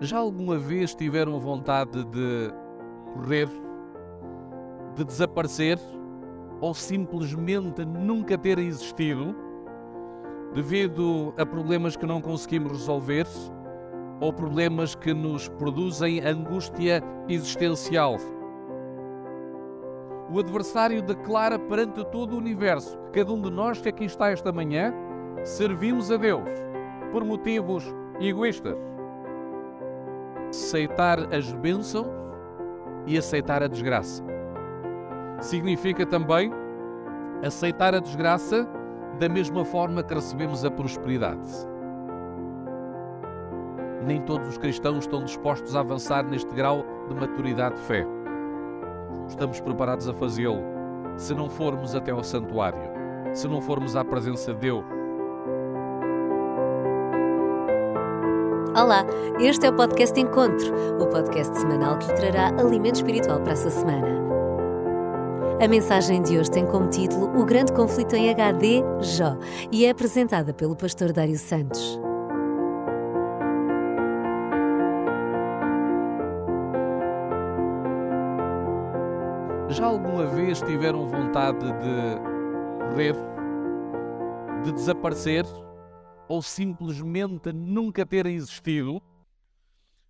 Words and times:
Já 0.00 0.18
alguma 0.18 0.58
vez 0.58 0.94
tiveram 0.94 1.38
vontade 1.38 2.04
de 2.04 2.52
correr, 3.14 3.48
de 4.96 5.04
desaparecer 5.04 5.78
ou 6.60 6.74
simplesmente 6.74 7.84
nunca 7.84 8.36
ter 8.38 8.58
existido 8.58 9.34
devido 10.54 11.32
a 11.36 11.46
problemas 11.46 11.96
que 11.96 12.06
não 12.06 12.20
conseguimos 12.20 12.72
resolver 12.72 13.26
ou 14.20 14.32
problemas 14.32 14.94
que 14.94 15.12
nos 15.12 15.48
produzem 15.48 16.20
angústia 16.20 17.02
existencial? 17.28 18.16
O 20.30 20.38
adversário 20.38 21.02
declara 21.02 21.58
perante 21.58 22.04
todo 22.06 22.34
o 22.34 22.38
universo 22.38 22.98
que 23.12 23.20
cada 23.20 23.32
um 23.32 23.40
de 23.40 23.50
nós 23.50 23.80
que 23.80 23.88
aqui 23.88 24.04
está 24.04 24.30
esta 24.30 24.52
manhã 24.52 24.94
servimos 25.44 26.10
a 26.10 26.16
Deus 26.16 26.48
por 27.10 27.24
motivos 27.24 27.84
egoístas. 28.20 28.91
Aceitar 30.52 31.34
as 31.34 31.50
bênçãos 31.50 32.06
e 33.06 33.16
aceitar 33.16 33.62
a 33.62 33.66
desgraça. 33.66 34.22
Significa 35.40 36.04
também 36.04 36.52
aceitar 37.42 37.94
a 37.94 38.00
desgraça 38.00 38.68
da 39.18 39.30
mesma 39.30 39.64
forma 39.64 40.02
que 40.02 40.12
recebemos 40.12 40.62
a 40.62 40.70
prosperidade. 40.70 41.48
Nem 44.04 44.20
todos 44.20 44.46
os 44.46 44.58
cristãos 44.58 44.98
estão 44.98 45.24
dispostos 45.24 45.74
a 45.74 45.80
avançar 45.80 46.22
neste 46.22 46.54
grau 46.54 46.84
de 47.08 47.14
maturidade 47.14 47.76
de 47.76 47.82
fé. 47.82 48.06
Estamos 49.28 49.58
preparados 49.58 50.06
a 50.06 50.12
fazê-lo 50.12 50.62
se 51.16 51.34
não 51.34 51.48
formos 51.48 51.94
até 51.94 52.10
ao 52.10 52.22
santuário, 52.22 52.82
se 53.32 53.48
não 53.48 53.62
formos 53.62 53.96
à 53.96 54.04
presença 54.04 54.52
de 54.52 54.60
Deus. 54.60 54.84
Olá, 58.74 59.04
este 59.38 59.66
é 59.66 59.70
o 59.70 59.76
podcast 59.76 60.18
Encontro, 60.18 60.72
o 60.98 61.06
podcast 61.06 61.54
semanal 61.58 61.98
que 61.98 62.06
lhe 62.06 62.14
trará 62.14 62.58
alimento 62.58 62.94
espiritual 62.94 63.38
para 63.42 63.52
a 63.52 63.56
sua 63.56 63.70
semana. 63.70 64.08
A 65.62 65.68
mensagem 65.68 66.22
de 66.22 66.38
hoje 66.38 66.50
tem 66.50 66.64
como 66.64 66.88
título 66.88 67.38
O 67.38 67.44
Grande 67.44 67.70
Conflito 67.74 68.16
em 68.16 68.30
HD 68.30 68.82
Jó 68.98 69.36
e 69.70 69.84
é 69.84 69.90
apresentada 69.90 70.54
pelo 70.54 70.74
pastor 70.74 71.12
Dário 71.12 71.36
Santos. 71.36 72.00
Já 79.68 79.84
alguma 79.84 80.24
vez 80.28 80.62
tiveram 80.62 81.06
vontade 81.06 81.58
de 81.58 82.88
correr, 82.88 83.14
de 84.64 84.72
desaparecer 84.72 85.44
ou 86.32 86.40
simplesmente 86.40 87.52
nunca 87.52 88.06
ter 88.06 88.24
existido 88.24 89.02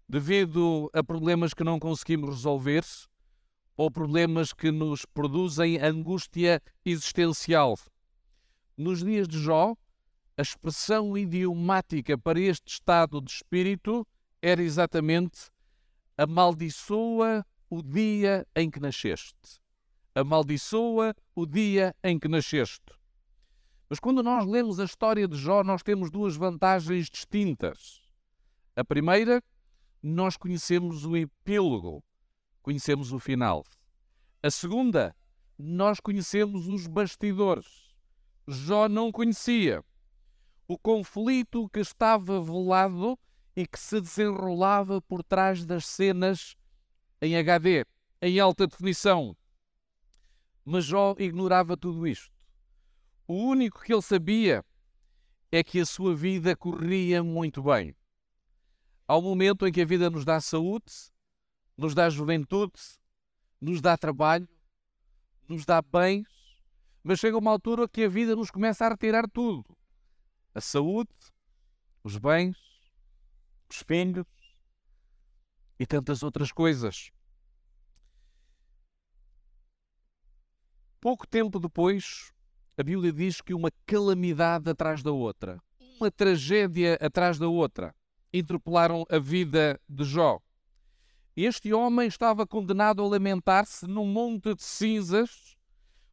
devido 0.08 0.88
a 0.94 1.02
problemas 1.02 1.52
que 1.52 1.64
não 1.64 1.80
conseguimos 1.80 2.30
resolver 2.30 2.84
ou 3.76 3.90
problemas 3.90 4.52
que 4.52 4.70
nos 4.70 5.04
produzem 5.04 5.80
angústia 5.80 6.62
existencial? 6.84 7.76
Nos 8.76 9.02
dias 9.02 9.26
de 9.26 9.36
Jó, 9.36 9.74
a 10.36 10.42
expressão 10.42 11.18
idiomática 11.18 12.16
para 12.16 12.38
este 12.38 12.74
estado 12.74 13.20
de 13.20 13.32
espírito 13.32 14.06
era 14.40 14.62
exatamente 14.62 15.50
amaldiçoa 16.16 17.44
o 17.68 17.82
dia 17.82 18.46
em 18.54 18.70
que 18.70 18.78
nasceste. 18.78 19.60
Amaldiçoa 20.14 21.16
o 21.34 21.44
dia 21.44 21.92
em 22.04 22.16
que 22.16 22.28
nasceste. 22.28 23.01
Mas 23.92 24.00
quando 24.00 24.22
nós 24.22 24.46
lemos 24.46 24.80
a 24.80 24.84
história 24.86 25.28
de 25.28 25.36
Jó, 25.36 25.62
nós 25.62 25.82
temos 25.82 26.10
duas 26.10 26.34
vantagens 26.34 27.10
distintas. 27.10 28.00
A 28.74 28.82
primeira, 28.82 29.44
nós 30.02 30.34
conhecemos 30.34 31.04
o 31.04 31.14
epílogo, 31.14 32.02
conhecemos 32.62 33.12
o 33.12 33.18
final. 33.18 33.62
A 34.42 34.50
segunda, 34.50 35.14
nós 35.58 36.00
conhecemos 36.00 36.68
os 36.68 36.86
bastidores. 36.86 37.94
Jó 38.48 38.88
não 38.88 39.12
conhecia 39.12 39.84
o 40.66 40.78
conflito 40.78 41.68
que 41.68 41.80
estava 41.80 42.40
velado 42.40 43.18
e 43.54 43.66
que 43.66 43.78
se 43.78 44.00
desenrolava 44.00 45.02
por 45.02 45.22
trás 45.22 45.66
das 45.66 45.84
cenas 45.84 46.56
em 47.20 47.36
HD, 47.36 47.84
em 48.22 48.40
alta 48.40 48.66
definição. 48.66 49.36
Mas 50.64 50.86
Jó 50.86 51.14
ignorava 51.18 51.76
tudo 51.76 52.06
isto. 52.06 52.31
O 53.26 53.34
único 53.34 53.80
que 53.82 53.92
ele 53.92 54.02
sabia 54.02 54.64
é 55.50 55.62
que 55.62 55.80
a 55.80 55.86
sua 55.86 56.14
vida 56.14 56.56
corria 56.56 57.22
muito 57.22 57.62
bem. 57.62 57.94
Um 59.08 59.20
momento 59.20 59.66
em 59.66 59.72
que 59.72 59.82
a 59.82 59.84
vida 59.84 60.08
nos 60.08 60.24
dá 60.24 60.40
saúde, 60.40 60.92
nos 61.76 61.94
dá 61.94 62.08
juventude, 62.08 62.72
nos 63.60 63.80
dá 63.80 63.96
trabalho, 63.96 64.48
nos 65.46 65.66
dá 65.66 65.82
bens, 65.82 66.26
mas 67.02 67.18
chega 67.18 67.36
uma 67.36 67.50
altura 67.50 67.86
que 67.86 68.04
a 68.04 68.08
vida 68.08 68.34
nos 68.34 68.50
começa 68.50 68.86
a 68.86 68.88
retirar 68.88 69.28
tudo: 69.28 69.76
a 70.54 70.60
saúde, 70.60 71.12
os 72.02 72.16
bens, 72.16 72.56
os 73.70 73.82
filhos 73.86 74.26
e 75.78 75.86
tantas 75.86 76.22
outras 76.22 76.50
coisas. 76.50 77.10
Pouco 81.00 81.26
tempo 81.26 81.58
depois, 81.58 82.32
a 82.76 82.82
Bíblia 82.82 83.12
diz 83.12 83.40
que 83.40 83.52
uma 83.52 83.70
calamidade 83.84 84.70
atrás 84.70 85.02
da 85.02 85.12
outra, 85.12 85.60
uma 86.00 86.10
tragédia 86.10 86.98
atrás 87.00 87.38
da 87.38 87.46
outra, 87.46 87.94
interpelaram 88.32 89.04
a 89.10 89.18
vida 89.18 89.78
de 89.88 90.04
Jó. 90.04 90.40
Este 91.36 91.72
homem 91.72 92.08
estava 92.08 92.46
condenado 92.46 93.02
a 93.02 93.08
lamentar-se 93.08 93.86
num 93.86 94.06
monte 94.06 94.54
de 94.54 94.62
cinzas, 94.62 95.56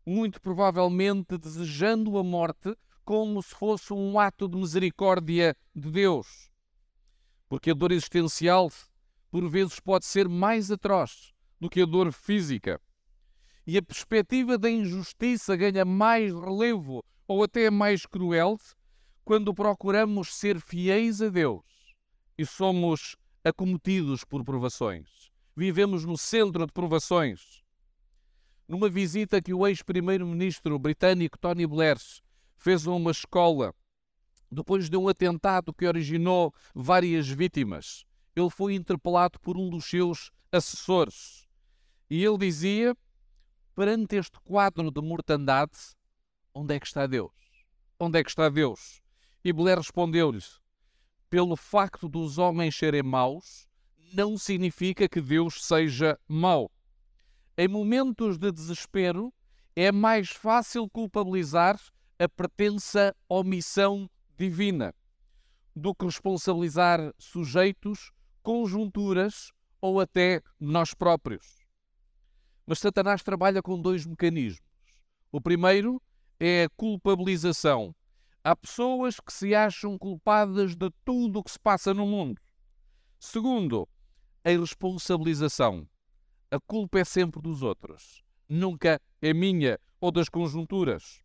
muito 0.06 0.42
provavelmente 0.42 1.38
desejando 1.38 2.18
a 2.18 2.24
morte 2.24 2.76
como 3.06 3.42
se 3.42 3.56
fosse 3.56 3.94
um 3.94 4.20
ato 4.20 4.48
de 4.48 4.58
misericórdia 4.58 5.56
de 5.74 5.90
Deus. 5.90 6.50
Porque 7.48 7.72
a 7.72 7.74
dor 7.74 7.92
existencial, 7.92 8.70
por 9.32 9.50
vezes, 9.50 9.80
pode 9.80 10.06
ser 10.06 10.28
mais 10.28 10.70
atroz 10.70 11.34
do 11.60 11.70
que 11.70 11.82
a 11.82 11.86
dor 11.86 12.12
física 12.12 12.80
e 13.70 13.78
a 13.78 13.84
perspectiva 13.84 14.58
da 14.58 14.68
injustiça 14.68 15.56
ganha 15.56 15.86
mais 15.86 16.34
relevo 16.34 17.06
ou 17.28 17.44
até 17.44 17.70
mais 17.70 18.04
cruel 18.04 18.58
quando 19.24 19.54
procuramos 19.54 20.34
ser 20.34 20.60
fiéis 20.60 21.22
a 21.22 21.30
Deus 21.30 21.64
e 22.36 22.48
somos 22.48 23.16
acometidos 23.44 24.24
por 24.24 24.44
provações. 24.44 25.30
Vivemos 25.56 26.04
no 26.04 26.18
centro 26.18 26.66
de 26.66 26.74
provações. 26.74 27.64
Numa 28.68 28.90
visita 28.90 29.40
que 29.40 29.54
o 29.54 29.68
ex-primeiro-ministro 29.68 30.80
britânico 30.80 31.38
Tony 31.38 31.68
Blair 31.68 32.00
fez 32.58 32.88
a 32.88 32.92
uma 32.92 33.12
escola 33.12 33.72
depois 34.52 34.90
de 34.90 34.98
um 34.98 35.08
atentado 35.08 35.72
que 35.72 35.86
originou 35.86 36.52
várias 36.74 37.30
vítimas, 37.30 38.04
ele 38.36 38.50
foi 38.50 38.74
interpelado 38.74 39.40
por 39.40 39.58
um 39.58 39.70
dos 39.70 39.86
seus 39.86 40.32
assessores. 40.52 41.48
E 42.10 42.26
ele 42.26 42.40
dizia 42.40 42.98
perante 43.80 44.18
este 44.18 44.38
quadro 44.42 44.92
de 44.92 45.02
mortandade, 45.02 45.72
onde 46.54 46.76
é 46.76 46.80
que 46.82 46.86
está 46.86 47.08
Deus? 47.08 47.32
Onde 47.98 48.20
é 48.20 48.24
que 48.26 48.30
está 48.30 48.50
Deus? 48.50 49.02
E 49.42 49.54
Blair 49.54 49.78
respondeu-lhe: 49.78 50.44
pelo 51.30 51.56
facto 51.56 52.10
dos 52.10 52.38
homens 52.38 52.76
serem 52.76 53.04
maus, 53.04 53.70
não 54.14 54.38
significa 54.38 55.08
que 55.08 55.22
Deus 55.22 55.64
seja 55.64 56.20
mau. 56.28 56.70
Em 57.58 57.70
momentos 57.70 58.38
de 58.38 58.52
desespero, 58.52 59.34
é 59.74 59.94
mais 59.94 60.28
fácil 60.28 60.90
culpabilizar 60.90 61.80
a 62.20 62.28
pretensa 62.28 63.16
omissão 63.30 64.10
divina 64.38 64.94
do 65.74 65.96
que 65.96 66.04
responsabilizar 66.04 67.14
sujeitos, 67.18 68.12
conjunturas 68.44 69.54
ou 69.80 70.02
até 70.02 70.42
nós 70.60 70.94
próprios. 70.94 71.59
Mas 72.70 72.78
Satanás 72.78 73.24
trabalha 73.24 73.64
com 73.64 73.82
dois 73.82 74.06
mecanismos. 74.06 74.62
O 75.32 75.42
primeiro 75.42 76.00
é 76.40 76.66
a 76.66 76.70
culpabilização. 76.70 77.96
Há 78.44 78.56
pessoas 78.56 79.20
que 79.20 79.34
se 79.34 79.56
acham 79.56 79.98
culpadas 79.98 80.76
de 80.76 80.92
tudo 81.04 81.40
o 81.40 81.44
que 81.44 81.50
se 81.50 81.60
passa 81.60 81.96
no 81.96 82.06
mundo. 82.06 82.40
Segundo, 83.20 83.90
a 84.44 84.52
irresponsabilização. 84.52 85.90
A 86.52 86.60
culpa 86.60 87.00
é 87.00 87.04
sempre 87.04 87.42
dos 87.42 87.64
outros, 87.64 88.24
nunca 88.48 89.02
é 89.20 89.34
minha 89.34 89.80
ou 90.00 90.12
das 90.12 90.30
conjunturas. 90.30 91.24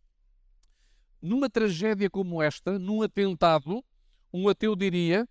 Numa 1.21 1.47
tragédia 1.47 2.09
como 2.09 2.41
esta, 2.41 2.79
num 2.79 3.03
atentado, 3.03 3.85
um 4.33 4.49
ateu 4.49 4.75
diria 4.75 5.29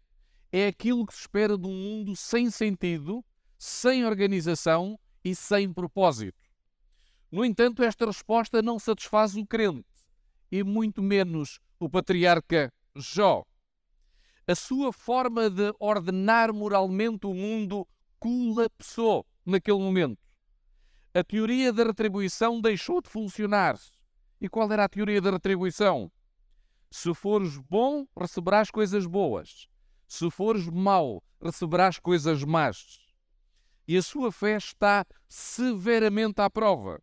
é 0.52 0.68
aquilo 0.68 1.06
que 1.06 1.14
se 1.14 1.22
espera 1.22 1.58
de 1.58 1.66
um 1.66 1.74
mundo 1.74 2.14
sem 2.14 2.52
sentido, 2.52 3.24
sem 3.58 4.06
organização 4.06 4.96
e 5.24 5.34
sem 5.34 5.72
propósito. 5.72 6.38
No 7.32 7.44
entanto, 7.44 7.82
esta 7.82 8.06
resposta 8.06 8.62
não 8.62 8.78
satisfaz 8.78 9.34
o 9.34 9.46
crente 9.46 9.84
e 10.52 10.62
muito 10.62 11.02
menos 11.02 11.58
o 11.80 11.88
patriarca 11.88 12.72
Jó. 12.94 13.44
A 14.46 14.54
sua 14.54 14.92
forma 14.92 15.48
de 15.48 15.74
ordenar 15.80 16.52
moralmente 16.52 17.26
o 17.26 17.34
mundo 17.34 17.88
colapsou 18.20 19.26
naquele 19.44 19.78
momento. 19.78 20.22
A 21.12 21.24
teoria 21.24 21.72
da 21.72 21.84
retribuição 21.84 22.60
deixou 22.60 23.00
de 23.00 23.08
funcionar. 23.08 23.78
E 24.40 24.48
qual 24.48 24.70
era 24.70 24.84
a 24.84 24.88
teoria 24.88 25.20
da 25.20 25.30
retribuição? 25.30 26.10
Se 26.90 27.12
fores 27.14 27.56
bom, 27.58 28.06
receberás 28.16 28.70
coisas 28.70 29.06
boas. 29.06 29.66
Se 30.06 30.30
fores 30.30 30.68
mau, 30.68 31.22
receberás 31.42 31.98
coisas 31.98 32.44
más. 32.44 33.03
E 33.86 33.96
a 33.96 34.02
sua 34.02 34.32
fé 34.32 34.56
está 34.56 35.04
severamente 35.28 36.40
à 36.40 36.48
prova. 36.48 37.02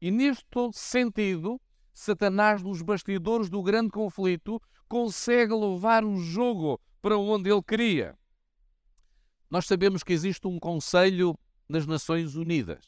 E 0.00 0.10
neste 0.10 0.44
sentido, 0.72 1.60
Satanás, 1.92 2.62
nos 2.62 2.82
bastidores 2.82 3.48
do 3.48 3.62
grande 3.62 3.90
conflito, 3.90 4.60
consegue 4.88 5.54
levar 5.54 6.04
o 6.04 6.18
jogo 6.18 6.80
para 7.00 7.18
onde 7.18 7.50
ele 7.50 7.62
queria. 7.62 8.16
Nós 9.50 9.66
sabemos 9.66 10.02
que 10.02 10.12
existe 10.12 10.46
um 10.46 10.58
Conselho 10.58 11.38
nas 11.68 11.86
Nações 11.86 12.36
Unidas, 12.36 12.84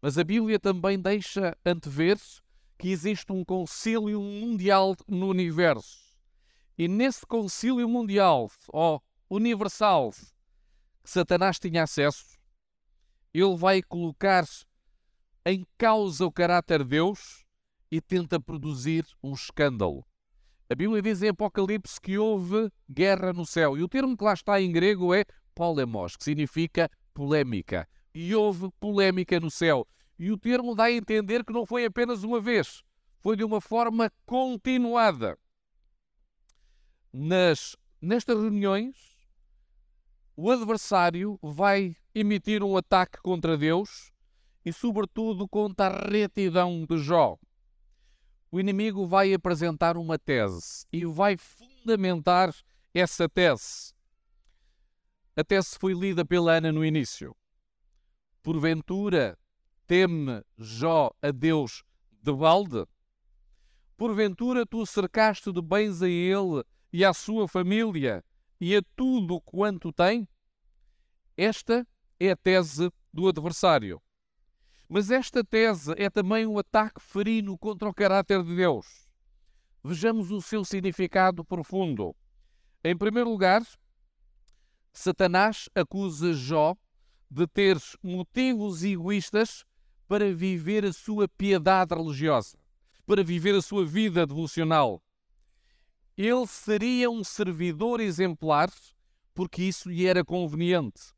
mas 0.00 0.16
a 0.16 0.24
Bíblia 0.24 0.58
também 0.58 0.98
deixa 0.98 1.56
antever-se 1.64 2.40
que 2.78 2.88
existe 2.88 3.32
um 3.32 3.44
concílio 3.44 4.20
mundial 4.20 4.96
no 5.06 5.28
universo. 5.28 6.16
E 6.76 6.88
nesse 6.88 7.26
concílio 7.26 7.88
mundial, 7.88 8.50
ou 8.68 9.02
universal, 9.30 10.12
que 11.02 11.10
Satanás 11.10 11.58
tinha 11.58 11.82
acesso, 11.82 12.38
ele 13.34 13.56
vai 13.56 13.82
colocar 13.82 14.44
em 15.44 15.66
causa 15.76 16.24
o 16.26 16.32
caráter 16.32 16.84
de 16.84 16.90
Deus 16.90 17.44
e 17.90 18.00
tenta 18.00 18.40
produzir 18.40 19.06
um 19.22 19.32
escândalo. 19.32 20.04
A 20.70 20.74
Bíblia 20.74 21.02
diz 21.02 21.22
em 21.22 21.28
Apocalipse 21.28 22.00
que 22.00 22.16
houve 22.16 22.70
guerra 22.88 23.32
no 23.32 23.44
céu. 23.44 23.76
E 23.76 23.82
o 23.82 23.88
termo 23.88 24.16
que 24.16 24.24
lá 24.24 24.32
está 24.32 24.60
em 24.60 24.72
grego 24.72 25.12
é 25.12 25.24
polemos, 25.54 26.16
que 26.16 26.24
significa 26.24 26.90
polémica. 27.12 27.86
E 28.14 28.34
houve 28.34 28.70
polémica 28.80 29.38
no 29.38 29.50
céu. 29.50 29.86
E 30.18 30.30
o 30.30 30.38
termo 30.38 30.74
dá 30.74 30.84
a 30.84 30.92
entender 30.92 31.44
que 31.44 31.52
não 31.52 31.66
foi 31.66 31.84
apenas 31.84 32.22
uma 32.22 32.40
vez, 32.40 32.82
foi 33.20 33.36
de 33.36 33.44
uma 33.44 33.60
forma 33.60 34.10
continuada. 34.24 35.38
Nas, 37.12 37.76
nestas 38.00 38.40
reuniões, 38.40 39.11
o 40.36 40.50
adversário 40.50 41.38
vai 41.42 41.94
emitir 42.14 42.62
um 42.62 42.76
ataque 42.76 43.18
contra 43.20 43.56
Deus 43.56 44.10
e, 44.64 44.72
sobretudo, 44.72 45.46
contra 45.48 45.86
a 45.86 46.08
retidão 46.08 46.86
de 46.88 46.98
Jó. 46.98 47.38
O 48.50 48.60
inimigo 48.60 49.06
vai 49.06 49.32
apresentar 49.32 49.96
uma 49.96 50.18
tese 50.18 50.86
e 50.92 51.04
vai 51.04 51.36
fundamentar 51.36 52.54
essa 52.94 53.28
tese. 53.28 53.92
A 55.34 55.42
tese 55.42 55.78
foi 55.78 55.94
lida 55.94 56.24
pela 56.24 56.52
Ana 56.52 56.70
no 56.70 56.84
início. 56.84 57.34
Porventura 58.42 59.38
teme 59.86 60.42
Jó 60.58 61.10
a 61.22 61.30
Deus 61.30 61.84
de 62.22 62.32
balde? 62.32 62.86
Porventura 63.96 64.66
tu 64.66 64.84
cercaste 64.84 65.52
de 65.52 65.62
bens 65.62 66.02
a 66.02 66.08
ele 66.08 66.64
e 66.92 67.04
à 67.04 67.14
sua 67.14 67.48
família 67.48 68.22
e 68.62 68.76
a 68.76 68.82
tudo 68.94 69.40
quanto 69.40 69.92
tem? 69.92 70.28
Esta 71.36 71.84
é 72.20 72.30
a 72.30 72.36
tese 72.36 72.92
do 73.12 73.26
adversário. 73.26 74.00
Mas 74.88 75.10
esta 75.10 75.42
tese 75.42 75.92
é 75.96 76.08
também 76.08 76.46
um 76.46 76.56
ataque 76.56 77.02
ferino 77.02 77.58
contra 77.58 77.88
o 77.88 77.92
caráter 77.92 78.40
de 78.44 78.54
Deus. 78.54 79.08
Vejamos 79.82 80.30
o 80.30 80.40
seu 80.40 80.64
significado 80.64 81.44
profundo. 81.44 82.14
Em 82.84 82.96
primeiro 82.96 83.30
lugar, 83.30 83.66
Satanás 84.92 85.68
acusa 85.74 86.32
Jó 86.32 86.76
de 87.28 87.48
ter 87.48 87.76
motivos 88.00 88.84
egoístas 88.84 89.64
para 90.06 90.32
viver 90.32 90.84
a 90.84 90.92
sua 90.92 91.26
piedade 91.26 91.96
religiosa, 91.96 92.56
para 93.04 93.24
viver 93.24 93.56
a 93.56 93.62
sua 93.62 93.84
vida 93.84 94.24
devocional. 94.24 95.02
Ele 96.16 96.46
seria 96.46 97.10
um 97.10 97.24
servidor 97.24 98.00
exemplar 98.00 98.70
porque 99.34 99.62
isso 99.62 99.88
lhe 99.88 100.06
era 100.06 100.24
conveniente. 100.24 101.12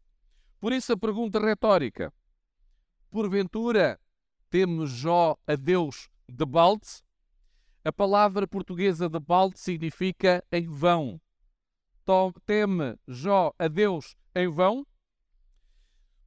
Por 0.61 0.73
isso 0.73 0.93
a 0.93 0.97
pergunta 0.97 1.41
retórica: 1.41 2.13
porventura 3.11 4.01
temos 4.49 4.91
Jó 4.91 5.37
a 5.47 5.57
Deus 5.57 6.09
de 6.29 6.45
balde? 6.47 7.03
A 7.85 7.93
palavra 7.93 8.47
portuguesa 8.47 9.09
de 9.09 9.21
balde 9.21 9.59
significa 9.59 10.43
em 10.51 10.67
vão. 10.67 11.21
Teme 12.47 12.97
Jó 13.07 13.53
a 13.59 13.69
Deus 13.69 14.17
em 14.35 14.49
vão? 14.49 14.87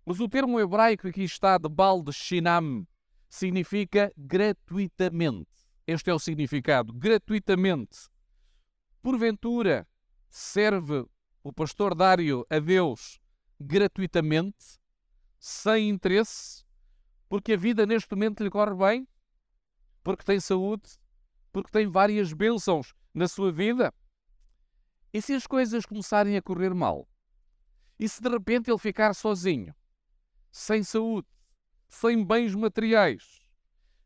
Mas 0.05 0.19
o 0.19 0.27
termo 0.27 0.59
hebraico 0.59 1.07
aqui 1.07 1.23
está 1.23 1.57
de 1.57 1.69
balde 1.69 2.13
shinam 2.13 2.87
significa 3.29 4.11
gratuitamente. 4.15 5.49
Este 5.85 6.09
é 6.09 6.13
o 6.13 6.19
significado, 6.19 6.93
gratuitamente. 6.93 8.09
Porventura, 9.07 9.87
serve 10.27 11.05
o 11.41 11.53
pastor 11.53 11.95
Dário 11.95 12.45
a 12.49 12.59
Deus 12.59 13.21
gratuitamente, 13.57 14.77
sem 15.39 15.87
interesse, 15.87 16.65
porque 17.29 17.53
a 17.53 17.57
vida 17.57 17.85
neste 17.85 18.13
momento 18.13 18.43
lhe 18.43 18.49
corre 18.49 18.75
bem, 18.75 19.07
porque 20.03 20.25
tem 20.25 20.41
saúde, 20.41 20.99
porque 21.53 21.71
tem 21.71 21.87
várias 21.87 22.33
bênçãos 22.33 22.93
na 23.13 23.29
sua 23.29 23.49
vida. 23.49 23.93
E 25.13 25.21
se 25.21 25.33
as 25.35 25.47
coisas 25.47 25.85
começarem 25.85 26.35
a 26.35 26.41
correr 26.41 26.73
mal? 26.73 27.07
E 27.97 28.09
se 28.09 28.21
de 28.21 28.27
repente 28.27 28.69
ele 28.69 28.77
ficar 28.77 29.13
sozinho, 29.13 29.73
sem 30.51 30.83
saúde, 30.83 31.29
sem 31.87 32.25
bens 32.25 32.53
materiais? 32.53 33.39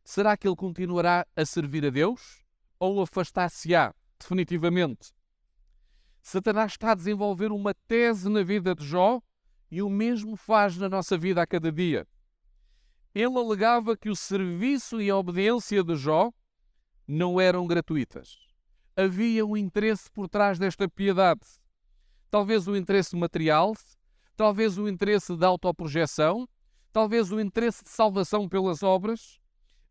Será 0.03 0.37
que 0.37 0.47
ele 0.47 0.55
continuará 0.55 1.25
a 1.35 1.43
servir 1.43 1.87
a 1.87 1.89
Deus? 1.89 2.45
Ou 2.79 3.01
afastar-se-á 3.01 3.95
definitivamente? 4.21 5.11
Satanás 6.21 6.73
está 6.73 6.91
a 6.91 6.95
desenvolver 6.95 7.51
uma 7.51 7.73
tese 7.73 8.29
na 8.29 8.43
vida 8.43 8.75
de 8.75 8.85
Jó 8.85 9.19
e 9.69 9.81
o 9.81 9.89
mesmo 9.89 10.35
faz 10.35 10.77
na 10.77 10.87
nossa 10.87 11.17
vida 11.17 11.41
a 11.41 11.47
cada 11.47 11.71
dia. 11.71 12.07
Ele 13.13 13.37
alegava 13.37 13.97
que 13.97 14.09
o 14.09 14.15
serviço 14.15 15.01
e 15.01 15.09
a 15.09 15.17
obediência 15.17 15.83
de 15.83 15.95
Jó 15.95 16.31
não 17.07 17.41
eram 17.41 17.65
gratuitas. 17.65 18.37
Havia 18.95 19.45
um 19.45 19.57
interesse 19.57 20.09
por 20.11 20.29
trás 20.29 20.59
desta 20.59 20.87
piedade. 20.87 21.41
Talvez 22.29 22.67
o 22.67 22.75
interesse 22.75 23.15
material, 23.15 23.73
talvez 24.37 24.77
o 24.77 24.87
interesse 24.87 25.35
de 25.35 25.45
autoprojeção, 25.45 26.47
talvez 26.93 27.31
o 27.31 27.39
interesse 27.39 27.83
de 27.83 27.89
salvação 27.89 28.47
pelas 28.47 28.83
obras. 28.83 29.39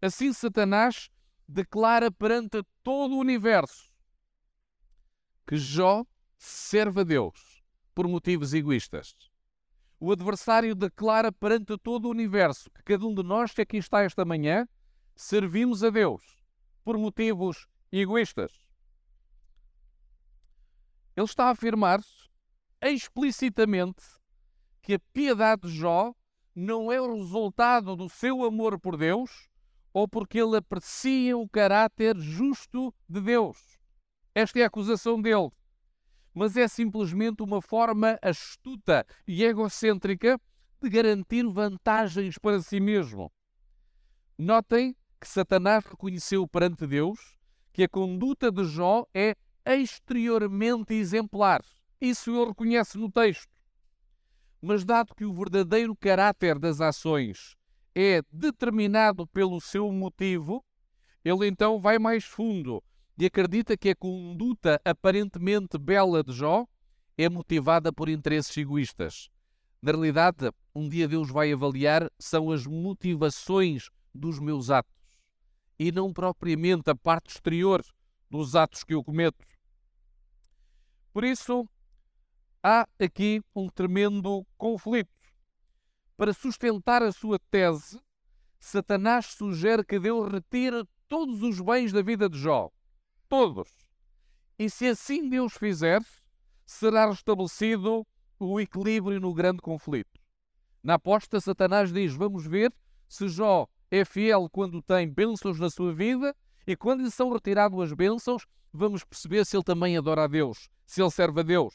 Assim, 0.01 0.33
Satanás 0.33 1.11
declara 1.47 2.11
perante 2.11 2.63
todo 2.83 3.17
o 3.17 3.19
universo 3.19 3.90
que 5.51 5.57
Jó 5.57 6.07
serve 6.39 7.01
a 7.01 7.05
Deus 7.05 7.61
por 7.93 8.07
motivos 8.07 8.55
egoístas 8.55 9.31
o 10.01 10.11
adversário 10.11 10.75
declara 10.75 11.31
perante 11.31 11.77
todo 11.77 12.07
o 12.07 12.11
universo 12.11 12.71
que 12.71 12.83
cada 12.83 13.05
um 13.05 13.15
de 13.15 13.23
nós 13.23 13.53
que 13.53 13.61
aqui 13.61 13.77
está 13.77 14.03
esta 14.03 14.25
manhã 14.25 14.67
servimos 15.15 15.85
a 15.85 15.91
Deus 15.91 16.23
por 16.83 16.97
motivos 16.97 17.69
egoístas. 17.93 18.51
Ele 21.15 21.27
está 21.27 21.49
a 21.49 21.51
afirmar 21.51 22.01
explicitamente 22.81 24.03
que 24.81 24.95
a 24.95 25.01
piedade 25.13 25.69
de 25.69 25.77
Jó 25.77 26.15
não 26.55 26.91
é 26.91 26.99
o 26.99 27.15
resultado 27.15 27.95
do 27.95 28.09
seu 28.09 28.43
amor 28.45 28.81
por 28.81 28.97
Deus 28.97 29.51
ou 29.93 30.09
porque 30.09 30.39
ele 30.39 30.57
aprecia 30.57 31.37
o 31.37 31.47
caráter 31.47 32.17
justo 32.19 32.95
de 33.07 33.21
Deus. 33.21 33.80
Esta 34.35 34.61
é 34.61 34.63
a 34.63 34.67
acusação 34.67 35.21
dele 35.21 35.51
mas 36.35 36.57
é 36.57 36.67
simplesmente 36.69 37.43
uma 37.43 37.61
forma 37.61 38.19
astuta 38.23 39.07
e 39.27 39.45
egocêntrica 39.45 40.41
de 40.81 40.89
garantir 40.89 41.47
vantagens 41.47 42.39
para 42.39 42.61
si 42.63 42.81
mesmo. 42.81 43.31
Notem 44.39 44.97
que 45.21 45.29
Satanás 45.29 45.85
reconheceu 45.85 46.47
perante 46.49 46.87
Deus 46.87 47.37
que 47.73 47.85
a 47.85 47.89
conduta 47.89 48.51
de 48.51 48.65
Jó 48.65 49.05
é 49.15 49.35
exteriormente 49.67 50.95
exemplar. 50.95 51.63
Isso 52.01 52.31
ele 52.31 52.47
reconhece 52.47 52.97
no 52.97 53.11
texto. 53.11 53.53
Mas, 54.63 54.85
dado 54.85 55.15
que 55.15 55.25
o 55.25 55.33
verdadeiro 55.35 55.95
caráter 55.97 56.59
das 56.59 56.81
ações 56.81 57.57
é 57.95 58.23
determinado 58.33 59.27
pelo 59.27 59.61
seu 59.61 59.91
motivo, 59.93 60.65
ele 61.25 61.47
então 61.47 61.79
vai 61.79 61.99
mais 61.99 62.25
fundo 62.25 62.83
e 63.21 63.27
acredita 63.27 63.77
que 63.77 63.91
a 63.91 63.95
conduta 63.95 64.81
aparentemente 64.83 65.77
bela 65.77 66.25
de 66.25 66.33
Jó 66.33 66.67
é 67.19 67.29
motivada 67.29 67.93
por 67.93 68.09
interesses 68.09 68.57
egoístas. 68.57 69.29
Na 69.83 69.93
realidade, 69.93 70.51
um 70.75 70.89
dia 70.89 71.07
Deus 71.07 71.31
vai 71.31 71.53
avaliar 71.53 72.11
são 72.19 72.51
as 72.51 72.67
motivações 72.67 73.91
dos 74.15 74.39
meus 74.39 74.71
atos 74.71 74.97
e 75.79 75.93
não 75.93 76.15
propriamente 76.15 76.89
a 76.89 76.95
parte 76.95 77.29
exterior 77.29 77.85
dos 78.31 78.57
atos 78.57 78.83
que 78.83 78.95
eu 78.95 79.05
cometo. 79.05 79.45
Por 81.13 81.23
isso, 81.23 81.69
há 82.63 82.89
aqui 82.99 83.43
um 83.55 83.69
tremendo 83.69 84.47
conflito. 84.57 85.13
Para 86.17 86.33
sustentar 86.33 87.03
a 87.03 87.13
sua 87.13 87.39
tese, 87.51 88.01
Satanás 88.59 89.27
sugere 89.27 89.85
que 89.85 89.99
Deus 89.99 90.27
retire 90.33 90.89
todos 91.07 91.43
os 91.43 91.61
bens 91.61 91.93
da 91.93 92.01
vida 92.01 92.27
de 92.27 92.39
Jó. 92.39 92.71
Todos. 93.31 93.69
E 94.59 94.69
se 94.69 94.89
assim 94.89 95.29
Deus 95.29 95.53
fizer, 95.55 96.03
será 96.67 97.07
restabelecido 97.09 98.05
o 98.41 98.61
equilíbrio 98.61 99.21
no 99.21 99.33
grande 99.33 99.63
conflito. 99.63 100.21
Na 100.83 100.95
aposta, 100.95 101.41
Satanás 101.41 101.93
diz: 101.93 102.13
Vamos 102.13 102.45
ver 102.45 102.75
se 103.09 103.29
Jó 103.29 103.69
é 103.89 104.05
fiel 104.05 104.49
quando 104.51 104.83
tem 104.83 105.09
bênçãos 105.09 105.61
na 105.61 105.71
sua 105.71 105.95
vida 105.95 106.35
e 106.67 106.75
quando 106.75 107.05
lhe 107.05 107.11
são 107.11 107.33
retiradas 107.33 107.79
as 107.79 107.93
bênçãos, 107.93 108.47
vamos 108.73 109.05
perceber 109.05 109.47
se 109.47 109.57
ele 109.57 109.63
também 109.63 109.97
adora 109.97 110.25
a 110.25 110.27
Deus, 110.27 110.69
se 110.85 111.01
ele 111.01 111.11
serve 111.13 111.39
a 111.39 111.45
Deus. 111.45 111.75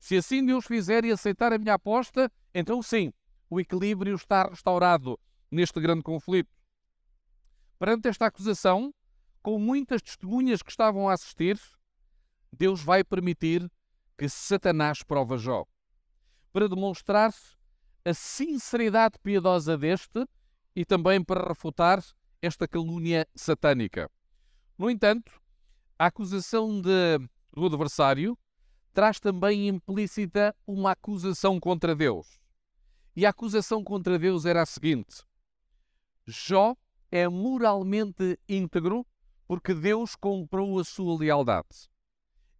Se 0.00 0.16
assim 0.16 0.42
Deus 0.42 0.64
fizer 0.64 1.04
e 1.04 1.12
aceitar 1.12 1.52
a 1.52 1.58
minha 1.58 1.74
aposta, 1.74 2.32
então 2.54 2.82
sim, 2.82 3.12
o 3.50 3.60
equilíbrio 3.60 4.14
está 4.14 4.48
restaurado 4.48 5.20
neste 5.50 5.78
grande 5.78 6.02
conflito. 6.02 6.50
Perante 7.78 8.08
esta 8.08 8.24
acusação, 8.24 8.94
com 9.42 9.58
muitas 9.58 10.00
testemunhas 10.00 10.62
que 10.62 10.70
estavam 10.70 11.08
a 11.08 11.14
assistir, 11.14 11.60
Deus 12.52 12.82
vai 12.82 13.02
permitir 13.02 13.70
que 14.16 14.28
Satanás 14.28 15.02
prova 15.02 15.36
Jó, 15.36 15.66
para 16.52 16.68
demonstrar 16.68 17.34
a 18.04 18.14
sinceridade 18.14 19.18
piedosa 19.22 19.76
deste 19.76 20.26
e 20.76 20.84
também 20.84 21.22
para 21.22 21.48
refutar 21.48 22.02
esta 22.40 22.68
calúnia 22.68 23.26
satânica. 23.34 24.10
No 24.78 24.90
entanto, 24.90 25.40
a 25.98 26.06
acusação 26.06 26.80
de, 26.80 27.18
do 27.52 27.66
adversário 27.66 28.38
traz 28.92 29.18
também 29.18 29.68
implícita 29.68 30.54
uma 30.66 30.92
acusação 30.92 31.58
contra 31.58 31.94
Deus. 31.94 32.40
E 33.14 33.26
a 33.26 33.30
acusação 33.30 33.82
contra 33.82 34.18
Deus 34.18 34.44
era 34.44 34.62
a 34.62 34.66
seguinte: 34.66 35.22
Jó 36.26 36.74
é 37.10 37.28
moralmente 37.28 38.38
íntegro 38.48 39.06
porque 39.52 39.74
Deus 39.74 40.16
comprou 40.16 40.80
a 40.80 40.84
sua 40.84 41.18
lealdade. 41.18 41.90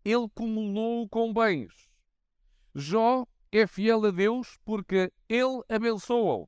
Ele 0.04 0.28
cumulou 0.34 1.08
com 1.08 1.32
bens. 1.32 1.88
Jó 2.74 3.24
é 3.50 3.66
fiel 3.66 4.04
a 4.04 4.10
Deus 4.10 4.58
porque 4.62 5.10
ele 5.26 5.62
abençoa-o 5.70 6.46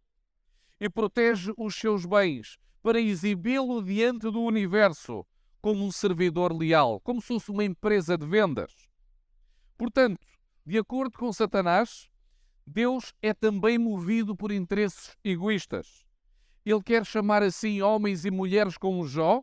e 0.79 0.91
protege 0.91 1.51
os 1.57 1.75
seus 1.75 2.05
bens 2.05 2.59
para 2.83 3.01
exibi-lo 3.01 3.83
diante 3.83 4.31
do 4.31 4.43
universo 4.43 5.25
como 5.63 5.83
um 5.83 5.91
servidor 5.91 6.53
leal, 6.53 7.01
como 7.01 7.23
se 7.23 7.29
fosse 7.29 7.51
uma 7.51 7.65
empresa 7.65 8.19
de 8.19 8.27
vendas. 8.27 8.87
Portanto, 9.79 10.27
de 10.67 10.77
acordo 10.77 11.19
com 11.19 11.33
Satanás, 11.33 12.11
Deus 12.67 13.15
é 13.23 13.33
também 13.33 13.79
movido 13.79 14.37
por 14.37 14.53
interesses 14.53 15.17
egoístas. 15.25 16.05
Ele 16.67 16.83
quer 16.83 17.07
chamar 17.07 17.43
assim 17.43 17.81
homens 17.81 18.27
e 18.27 18.31
mulheres 18.31 18.77
como 18.77 19.07
Jó 19.07 19.43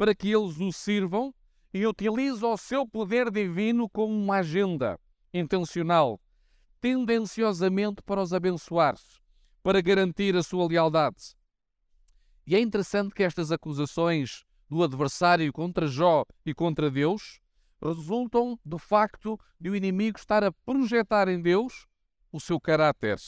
para 0.00 0.14
que 0.14 0.32
eles 0.32 0.58
o 0.58 0.72
sirvam 0.72 1.30
e 1.74 1.86
utiliza 1.86 2.46
o 2.46 2.56
seu 2.56 2.88
poder 2.88 3.30
divino 3.30 3.86
como 3.86 4.14
uma 4.14 4.36
agenda 4.36 4.98
intencional, 5.30 6.18
tendenciosamente 6.80 8.00
para 8.02 8.22
os 8.22 8.32
abençoar, 8.32 8.94
para 9.62 9.82
garantir 9.82 10.34
a 10.34 10.42
sua 10.42 10.66
lealdade. 10.66 11.36
E 12.46 12.56
é 12.56 12.60
interessante 12.60 13.14
que 13.14 13.22
estas 13.22 13.52
acusações 13.52 14.42
do 14.70 14.82
adversário 14.82 15.52
contra 15.52 15.86
Jó 15.86 16.24
e 16.46 16.54
contra 16.54 16.90
Deus 16.90 17.38
resultam 17.78 18.58
do 18.64 18.78
facto 18.78 19.38
de 19.60 19.68
o 19.68 19.76
inimigo 19.76 20.18
estar 20.18 20.42
a 20.42 20.50
projetar 20.50 21.28
em 21.28 21.42
Deus 21.42 21.86
o 22.32 22.40
seu 22.40 22.58
caráter. 22.58 23.18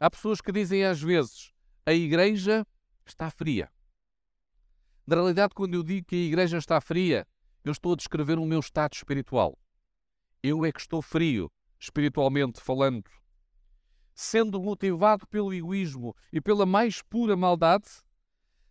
Há 0.00 0.10
pessoas 0.10 0.40
que 0.40 0.50
dizem 0.50 0.84
às 0.84 1.00
vezes: 1.00 1.52
a 1.86 1.92
igreja 1.92 2.66
está 3.06 3.30
fria. 3.30 3.70
Na 5.06 5.16
realidade, 5.16 5.54
quando 5.54 5.74
eu 5.74 5.82
digo 5.82 6.06
que 6.06 6.14
a 6.14 6.26
igreja 6.26 6.58
está 6.58 6.80
fria, 6.80 7.26
eu 7.64 7.72
estou 7.72 7.92
a 7.92 7.96
descrever 7.96 8.38
o 8.38 8.46
meu 8.46 8.60
estado 8.60 8.94
espiritual. 8.94 9.58
Eu 10.42 10.64
é 10.64 10.70
que 10.70 10.80
estou 10.80 11.02
frio, 11.02 11.50
espiritualmente 11.78 12.60
falando. 12.60 13.10
Sendo 14.14 14.60
motivado 14.60 15.26
pelo 15.26 15.52
egoísmo 15.52 16.14
e 16.32 16.40
pela 16.40 16.64
mais 16.64 17.02
pura 17.02 17.36
maldade, 17.36 17.88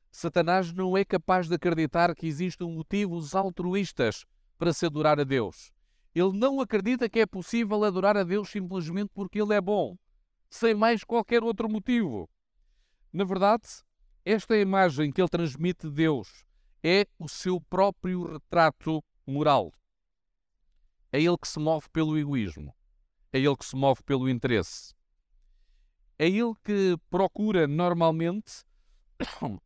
Satanás 0.10 0.72
não 0.74 0.98
é 0.98 1.04
capaz 1.04 1.48
de 1.48 1.56
acreditar 1.56 2.14
que 2.16 2.28
existam 2.28 2.68
motivos 2.68 3.34
altruístas 3.34 4.26
para 4.58 4.74
se 4.74 4.86
adorar 4.86 5.20
a 5.20 5.24
Deus. 5.24 5.72
Ele 6.14 6.38
não 6.38 6.60
acredita 6.60 7.10
que 7.10 7.22
é 7.22 7.26
possível 7.26 7.84
adorar 7.84 8.18
a 8.18 8.24
Deus 8.24 8.50
simplesmente 8.50 9.10
porque 9.14 9.42
Ele 9.42 9.54
é 9.54 9.62
bom, 9.62 9.98
sem 10.50 10.76
mais 10.76 11.04
qualquer 11.04 11.44
outro 11.44 11.70
motivo. 11.70 12.30
Na 13.12 13.24
verdade, 13.24 13.68
esta 14.24 14.58
imagem 14.58 15.12
que 15.12 15.22
ele 15.22 15.30
transmite 15.30 15.88
de 15.88 15.94
Deus 15.94 16.46
é 16.84 17.08
o 17.18 17.28
seu 17.28 17.60
próprio 17.60 18.34
retrato 18.34 19.04
moral. 19.25 19.74
É 21.12 21.20
ele 21.22 21.38
que 21.38 21.48
se 21.48 21.60
move 21.60 21.88
pelo 21.90 22.18
egoísmo. 22.18 22.74
É 23.34 23.40
ele 23.40 23.56
que 23.56 23.66
se 23.66 23.75
move 23.75 24.01
pelo 24.04 24.30
interesse. 24.30 24.94
É 26.20 26.28
ele 26.28 26.54
que 26.63 26.98
procura 27.10 27.68
normalmente 27.68 28.63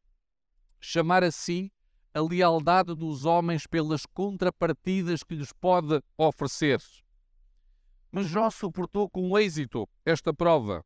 chamar 0.80 1.24
assim 1.24 1.70
a 2.14 2.22
lealdade 2.22 2.96
dos 2.96 3.26
homens 3.26 3.68
pelas 3.68 4.06
contrapartidas 4.06 5.22
que 5.22 5.36
lhes 5.36 5.52
pode 5.52 6.02
oferecer. 6.18 6.80
Mas 8.10 8.28
Jó 8.28 8.50
suportou 8.50 9.10
com 9.10 9.38
êxito 9.38 9.90
esta 10.06 10.34
prova. 10.34 10.86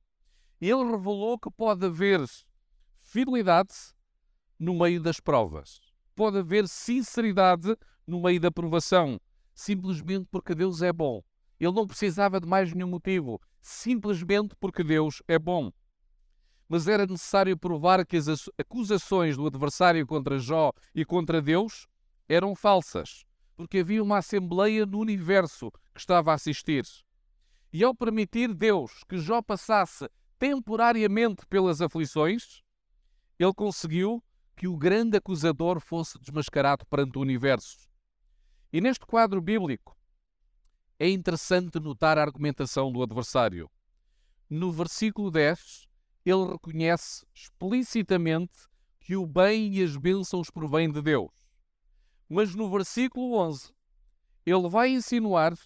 Ele 0.60 0.84
revelou 0.84 1.38
que 1.38 1.52
pode 1.52 1.86
haver 1.86 2.22
fidelidade 3.12 3.74
no 4.58 4.78
meio 4.78 5.01
das 5.01 5.20
provas. 5.20 5.82
Pode 6.16 6.38
haver 6.38 6.68
sinceridade 6.68 7.75
no 8.06 8.22
meio 8.22 8.39
da 8.39 8.51
provação, 8.51 9.20
simplesmente 9.54 10.28
porque 10.30 10.54
Deus 10.54 10.82
é 10.82 10.94
bom. 10.94 11.24
Ele 11.60 11.74
não 11.74 11.88
precisava 11.88 12.39
de 12.39 12.48
mais 12.48 12.74
nenhum 12.74 12.89
motivo, 12.89 13.42
simplesmente 13.62 14.56
porque 14.60 14.84
Deus 14.84 15.22
é 15.28 15.39
bom 15.39 15.72
mas 16.70 16.88
era 16.88 17.08
necessário 17.08 17.58
provar 17.58 18.06
que 18.06 18.16
as 18.16 18.28
acusações 18.56 19.36
do 19.36 19.48
adversário 19.48 20.06
contra 20.06 20.38
Jó 20.38 20.72
e 20.94 21.04
contra 21.04 21.42
Deus 21.42 21.88
eram 22.30 22.56
falsas, 22.56 23.25
porque 23.58 23.80
havia 23.80 24.04
uma 24.04 24.20
assembleia 24.20 24.86
no 24.86 25.00
universo 25.00 25.72
que 25.72 26.00
estava 26.00 26.30
a 26.30 26.36
assistir. 26.36 26.86
E 27.74 27.84
ao 27.84 27.96
permitir 27.96 28.54
Deus 28.54 29.04
que 29.10 29.18
Jó 29.18 29.42
passasse 29.42 30.08
temporariamente 30.38 31.44
pelas 31.48 31.82
aflições, 31.82 32.62
ele 33.39 33.53
conseguiu 33.53 34.22
que 34.58 34.67
o 34.67 34.75
grande 34.75 35.15
acusador 35.15 35.79
fosse 35.79 36.19
desmascarado 36.19 36.86
perante 36.86 37.17
o 37.17 37.22
universo. 37.22 37.89
E 38.74 38.81
neste 38.81 39.05
quadro 39.05 39.41
bíblico 39.41 39.98
é 41.00 41.10
interessante 41.10 41.79
notar 41.79 42.17
a 42.17 42.22
argumentação 42.22 42.91
do 42.91 43.01
adversário. 43.01 43.72
No 44.50 44.69
versículo 44.69 45.31
10, 45.31 45.88
ele 46.25 46.51
reconhece 46.51 47.25
explicitamente 47.34 48.67
que 49.00 49.15
o 49.15 49.25
bem 49.25 49.74
e 49.74 49.81
as 49.81 49.96
bênçãos 49.96 50.51
provêm 50.51 50.91
de 50.91 51.01
Deus. 51.01 51.31
Mas 52.27 52.53
no 52.53 52.69
versículo 52.69 53.36
11, 53.36 53.74
ele 54.46 54.67
vai 54.67 54.89
insinuar 54.89 55.58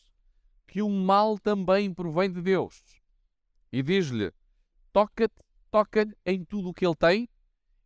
que 0.68 0.84
o 0.84 0.90
mal 0.90 1.40
também 1.40 1.92
provém 1.92 2.32
de 2.32 2.42
Deus. 2.42 2.84
E 3.72 3.82
diz-lhe: 3.82 4.32
toca-te, 4.92 5.44
toca-lhe 5.72 6.16
em 6.24 6.46
tudo 6.46 6.70
o 6.70 6.74
que 6.74 6.86
ele 6.86 6.96
tem 6.96 7.28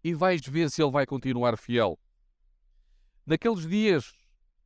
e 0.04 0.14
vais 0.14 0.42
ver 0.48 0.70
se 0.70 0.82
ele 0.82 0.92
vai 0.92 1.06
continuar 1.06 1.58
fiel. 1.58 1.98
Naqueles 3.26 3.68
dias, 3.68 4.14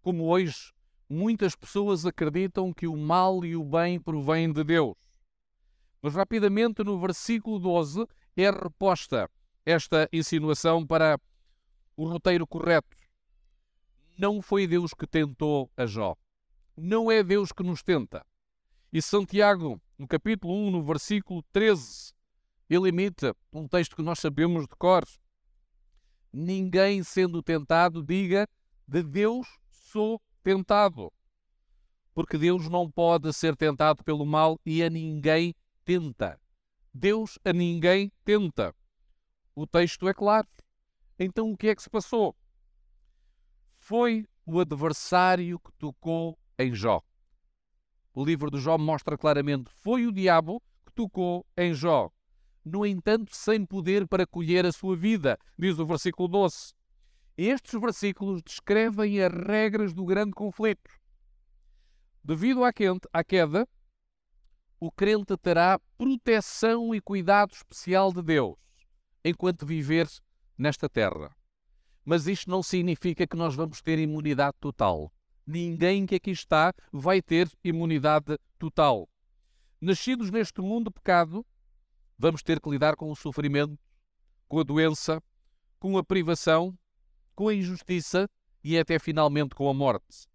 como 0.01 0.25
hoje, 0.25 0.71
muitas 1.09 1.55
pessoas 1.55 2.05
acreditam 2.05 2.73
que 2.73 2.87
o 2.87 2.95
mal 2.95 3.43
e 3.43 3.55
o 3.55 3.63
bem 3.63 3.99
provêm 3.99 4.51
de 4.51 4.63
Deus. 4.63 4.95
Mas 6.01 6.15
rapidamente 6.15 6.83
no 6.83 6.99
versículo 6.99 7.59
12 7.59 8.05
é 8.35 8.49
reposta 8.49 9.29
esta 9.65 10.09
insinuação 10.11 10.85
para 10.85 11.19
o 11.95 12.07
roteiro 12.07 12.47
correto. 12.47 12.97
Não 14.17 14.41
foi 14.41 14.67
Deus 14.67 14.93
que 14.93 15.05
tentou 15.05 15.69
a 15.75 15.85
Jó. 15.85 16.15
Não 16.75 17.11
é 17.11 17.23
Deus 17.23 17.51
que 17.51 17.63
nos 17.63 17.83
tenta. 17.83 18.25
E 18.91 19.01
Santiago, 19.01 19.81
no 19.97 20.07
capítulo 20.07 20.53
1, 20.67 20.71
no 20.71 20.83
versículo 20.83 21.43
13, 21.51 22.13
ele 22.73 22.87
imita 22.87 23.35
um 23.51 23.67
texto 23.67 23.97
que 23.97 24.01
nós 24.01 24.19
sabemos 24.19 24.63
de 24.63 24.75
cor. 24.77 25.03
Ninguém 26.31 27.03
sendo 27.03 27.43
tentado 27.43 28.01
diga 28.01 28.47
de 28.87 29.03
Deus 29.03 29.45
sou 29.69 30.21
tentado. 30.41 31.11
Porque 32.13 32.37
Deus 32.37 32.69
não 32.69 32.89
pode 32.89 33.33
ser 33.33 33.57
tentado 33.57 34.01
pelo 34.05 34.25
mal 34.25 34.57
e 34.65 34.81
a 34.81 34.89
ninguém 34.89 35.53
tenta. 35.83 36.39
Deus 36.93 37.37
a 37.43 37.51
ninguém 37.51 38.09
tenta. 38.23 38.73
O 39.53 39.67
texto 39.67 40.07
é 40.07 40.13
claro. 40.13 40.47
Então 41.19 41.51
o 41.51 41.57
que 41.57 41.67
é 41.67 41.75
que 41.75 41.83
se 41.83 41.89
passou? 41.89 42.33
Foi 43.77 44.25
o 44.45 44.61
adversário 44.61 45.59
que 45.59 45.73
tocou 45.73 46.39
em 46.57 46.73
Jó. 46.73 47.01
o 48.13 48.23
livro 48.23 48.49
de 48.49 48.59
Jó 48.59 48.77
mostra 48.77 49.17
claramente, 49.17 49.69
foi 49.69 50.05
o 50.05 50.11
diabo 50.11 50.61
que 50.85 50.93
tocou 50.93 51.45
em 51.57 51.73
Jó. 51.73 52.09
No 52.63 52.85
entanto, 52.85 53.35
sem 53.35 53.65
poder 53.65 54.07
para 54.07 54.27
colher 54.27 54.65
a 54.65 54.71
sua 54.71 54.95
vida, 54.95 55.37
diz 55.57 55.79
o 55.79 55.85
versículo 55.85 56.27
12. 56.27 56.73
Estes 57.37 57.79
versículos 57.79 58.41
descrevem 58.43 59.21
as 59.21 59.31
regras 59.31 59.93
do 59.93 60.05
grande 60.05 60.31
conflito. 60.31 60.91
Devido 62.23 62.63
à 62.63 62.71
queda, 63.23 63.67
o 64.79 64.91
crente 64.91 65.35
terá 65.37 65.79
proteção 65.97 66.93
e 66.93 67.01
cuidado 67.01 67.53
especial 67.53 68.11
de 68.13 68.21
Deus 68.21 68.57
enquanto 69.23 69.65
viver 69.65 70.07
nesta 70.57 70.89
terra. 70.89 71.35
Mas 72.03 72.27
isto 72.27 72.49
não 72.49 72.63
significa 72.63 73.27
que 73.27 73.35
nós 73.35 73.55
vamos 73.55 73.81
ter 73.81 73.99
imunidade 73.99 74.57
total. 74.59 75.11
Ninguém 75.45 76.05
que 76.05 76.15
aqui 76.15 76.31
está 76.31 76.73
vai 76.91 77.21
ter 77.21 77.51
imunidade 77.63 78.37
total. 78.57 79.07
Nascidos 79.79 80.29
neste 80.29 80.61
mundo 80.61 80.91
pecado, 80.91 81.45
vamos 82.21 82.43
ter 82.43 82.61
que 82.61 82.69
lidar 82.69 82.95
com 82.95 83.11
o 83.11 83.15
sofrimento, 83.15 83.75
com 84.47 84.59
a 84.59 84.63
doença, 84.63 85.21
com 85.79 85.97
a 85.97 86.03
privação, 86.03 86.77
com 87.33 87.47
a 87.47 87.53
injustiça 87.55 88.29
e 88.63 88.77
até 88.77 88.99
finalmente 88.99 89.55
com 89.55 89.67
a 89.67 89.73
morte. 89.73 90.27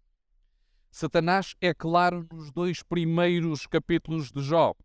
Satanás 0.91 1.55
é 1.61 1.73
claro 1.73 2.27
nos 2.29 2.51
dois 2.51 2.83
primeiros 2.83 3.65
capítulos 3.65 4.33
de 4.33 4.41
Jó. 4.41 4.75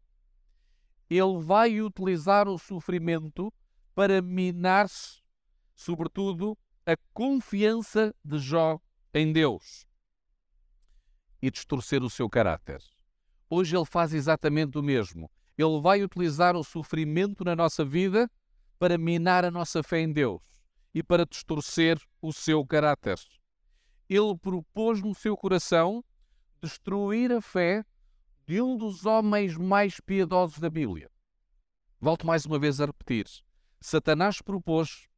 Ele 1.11 1.43
vai 1.43 1.81
utilizar 1.81 2.49
o 2.49 2.57
sofrimento 2.57 3.53
para 3.97 4.23
minar-se, 4.23 5.21
sobretudo, 5.75 6.57
a 6.87 6.97
confiança 7.13 8.15
de 8.25 8.39
Jó 8.39 8.79
em 9.13 9.33
Deus 9.33 9.85
e 11.43 11.51
distorcer 11.51 12.05
o 12.05 12.09
seu 12.09 12.31
caráter. 12.31 12.81
Hoje 13.51 13.77
ele 13.77 13.85
faz 13.85 14.15
exatamente 14.15 14.79
o 14.79 14.83
mesmo. 14.83 15.29
Ele 15.57 15.81
vai 15.81 16.03
utilizar 16.03 16.57
o 16.57 16.65
sofrimento 16.65 17.45
na 17.45 17.55
nossa 17.55 17.85
vida 17.85 18.31
para 18.79 18.99
minar 18.99 19.45
a 19.45 19.51
nossa 19.51 19.83
fé 19.83 20.01
em 20.01 20.13
Deus 20.13 20.43
e 20.95 21.03
para 21.03 21.27
distorcer 21.27 22.01
o 22.21 22.33
seu 22.33 22.67
caráter. 22.67 23.19
Ele 24.09 24.37
propôs 24.37 25.01
no 25.01 25.15
seu 25.15 25.37
coração 25.37 26.05
destruir 26.61 27.33
a 27.33 27.41
fé 27.41 27.85
de 28.47 28.61
um 28.61 28.77
dos 28.77 29.07
homens 29.07 29.57
mais 29.57 30.01
piedosos 30.01 30.59
da 30.59 30.69
Bíblia. 30.69 31.11
Volto 32.01 32.27
mais 32.27 32.45
uma 32.45 32.59
vez 32.59 32.81
a 32.81 32.87
repetir. 32.87 33.27
Satanás 33.81 34.43
propôs 34.43 35.09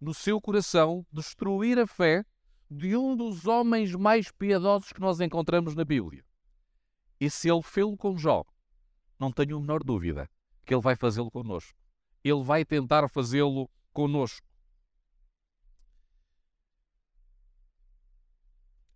no 0.00 0.12
seu 0.12 0.40
coração 0.40 1.06
destruir 1.12 1.78
a 1.78 1.86
fé 1.86 2.24
de 2.70 2.96
um 2.96 3.16
dos 3.16 3.46
homens 3.46 3.94
mais 3.94 4.30
piedosos 4.30 4.92
que 4.92 5.00
nós 5.00 5.20
encontramos 5.20 5.74
na 5.74 5.84
Bíblia. 5.84 6.24
E 7.20 7.30
se 7.30 7.48
ele 7.48 7.62
fê-lo 7.62 7.96
com 7.96 8.16
Jó, 8.16 8.44
não 9.18 9.32
tenho 9.32 9.56
a 9.56 9.60
menor 9.60 9.82
dúvida 9.82 10.28
que 10.64 10.74
ele 10.74 10.82
vai 10.82 10.96
fazê-lo 10.96 11.30
conosco. 11.30 11.78
Ele 12.22 12.42
vai 12.42 12.64
tentar 12.64 13.08
fazê-lo 13.08 13.68
conosco. 13.92 14.46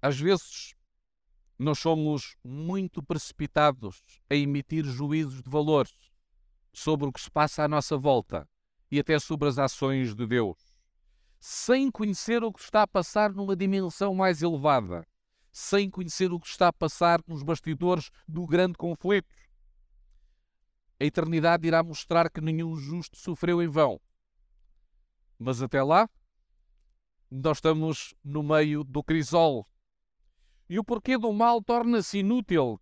Às 0.01 0.19
vezes, 0.19 0.75
nós 1.59 1.79
somos 1.79 2.37
muito 2.45 3.03
precipitados 3.03 4.03
a 4.31 4.35
emitir 4.35 4.85
juízos 4.85 5.43
de 5.43 5.51
valor 5.51 5.89
sobre 6.73 7.09
o 7.09 7.13
que 7.13 7.21
se 7.21 7.31
passa 7.31 7.65
à 7.65 7.69
nossa 7.69 7.97
volta 7.97 8.49
e 8.91 9.01
até 9.01 9.19
sobre 9.19 9.49
as 9.49 9.59
ações 9.59 10.15
de 10.15 10.27
Deus, 10.27 10.57
sem 11.41 11.91
conhecer 11.91 12.43
o 12.45 12.53
que 12.53 12.61
está 12.61 12.83
a 12.83 12.87
passar 12.87 13.33
numa 13.33 13.57
dimensão 13.57 14.15
mais 14.15 14.41
elevada, 14.41 15.07
sem 15.51 15.91
conhecer 15.91 16.33
o 16.33 16.39
que 16.39 16.47
está 16.47 16.69
a 16.69 16.73
passar 16.73 17.21
nos 17.27 17.43
bastidores 17.43 18.11
do 18.27 18.47
grande 18.47 18.75
conflito. 18.75 19.29
A 21.01 21.05
eternidade 21.05 21.67
irá 21.67 21.83
mostrar 21.83 22.29
que 22.31 22.41
nenhum 22.41 22.75
justo 22.77 23.17
sofreu 23.17 23.63
em 23.63 23.69
vão. 23.69 24.01
Mas 25.39 25.63
até 25.63 25.83
lá, 25.83 26.09
nós 27.31 27.59
estamos 27.59 28.15
no 28.25 28.43
meio 28.43 28.83
do 28.83 29.03
crisol. 29.03 29.65
E 30.69 30.79
o 30.79 30.85
porquê 30.85 31.17
do 31.17 31.33
mal 31.33 31.63
torna-se 31.63 32.19
inútil 32.19 32.81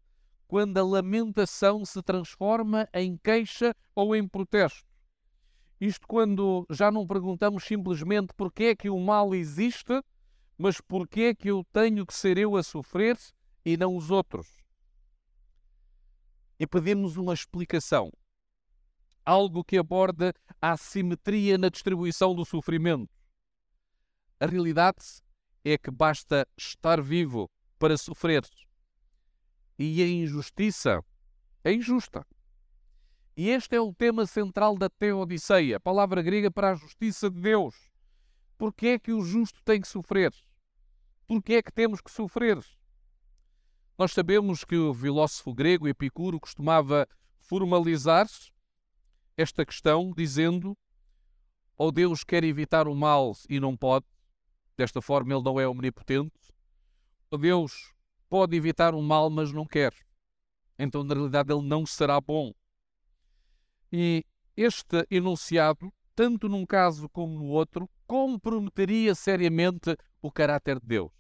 quando 0.49 0.79
a 0.79 0.85
lamentação 0.85 1.85
se 1.85 2.03
transforma 2.03 2.89
em 2.95 3.17
queixa 3.19 3.75
ou 3.95 4.15
em 4.15 4.27
protesto. 4.27 4.87
Isto 5.81 6.07
quando 6.07 6.67
já 6.71 6.91
não 6.91 7.07
perguntamos 7.07 7.65
simplesmente 7.65 8.33
porquê 8.35 8.65
é 8.65 8.77
que 8.77 8.89
o 8.89 8.99
mal 8.99 9.35
existe, 9.35 10.03
mas 10.57 10.81
porquê 10.81 11.23
é 11.23 11.35
que 11.35 11.49
eu 11.51 11.63
tenho 11.71 12.07
que 12.07 12.15
ser 12.15 12.39
eu 12.39 12.57
a 12.57 12.63
sofrer 12.63 13.19
e 13.65 13.77
não 13.77 13.95
os 13.95 14.11
outros. 14.11 14.66
E 16.59 16.67
pedimos 16.67 17.17
uma 17.17 17.35
explicação. 17.35 18.11
Algo 19.25 19.65
que 19.65 19.77
aborda 19.77 20.33
a 20.61 20.73
assimetria 20.73 21.59
na 21.59 21.69
distribuição 21.69 22.35
do 22.35 22.45
sofrimento. 22.45 23.13
A 24.39 24.47
realidade 24.47 25.05
é 25.65 25.77
que 25.77 25.91
basta 25.91 26.47
estar 26.57 27.01
vivo 27.03 27.51
para 27.79 27.99
sofrer. 27.99 28.43
E 29.79 30.03
a 30.03 30.09
injustiça 30.09 31.05
é 31.65 31.73
injusta. 31.73 32.25
E 33.37 33.51
este 33.51 33.77
é 33.77 33.81
o 33.81 33.93
tema 33.93 34.25
central 34.25 34.79
da 34.79 34.89
Teodiceia, 34.89 35.79
palavra 35.79 36.23
grega 36.23 36.51
para 36.51 36.71
a 36.71 36.75
justiça 36.75 37.29
de 37.29 37.39
Deus. 37.41 37.75
Porquê 38.57 38.89
é 38.89 38.99
que 38.99 39.13
o 39.13 39.21
justo 39.21 39.63
tem 39.63 39.81
que 39.81 39.89
sofrer? 39.89 40.33
Porquê 41.27 41.55
é 41.55 41.63
que 41.63 41.73
temos 41.73 42.01
que 42.01 42.11
sofrer? 42.11 42.59
Nós 43.99 44.13
sabemos 44.13 44.63
que 44.63 44.77
o 44.77 44.93
filósofo 44.93 45.55
grego 45.55 45.89
Epicuro 45.89 46.39
costumava 46.39 47.09
formalizar 47.41 48.29
esta 49.37 49.65
questão 49.65 50.13
dizendo: 50.15 50.77
ou 51.79 51.91
Deus 51.91 52.23
quer 52.23 52.45
evitar 52.45 52.89
o 52.89 52.95
mal 52.95 53.33
e 53.49 53.59
não 53.59 53.75
pode, 53.75 54.05
desta 54.77 55.01
forma 55.01 55.33
ele 55.33 55.43
não 55.43 55.59
é 55.59 55.67
omnipotente, 55.67 56.53
ou 57.31 57.39
Deus 57.39 57.95
pode 58.29 58.55
evitar 58.55 58.95
o 58.95 59.01
mal, 59.01 59.31
mas 59.31 59.51
não 59.51 59.65
quer. 59.65 59.95
Então, 60.79 61.03
na 61.03 61.15
realidade, 61.15 61.51
ele 61.51 61.67
não 61.67 61.87
será 61.87 62.21
bom. 62.21 62.53
E 63.91 64.27
este 64.55 65.07
enunciado, 65.11 65.91
tanto 66.15 66.51
num 66.51 66.67
caso 66.67 67.09
como 67.09 67.39
no 67.39 67.47
outro, 67.47 67.89
comprometeria 68.07 69.15
seriamente 69.15 69.97
o 70.21 70.31
caráter 70.31 70.79
de 70.81 70.87
Deus. 70.87 71.13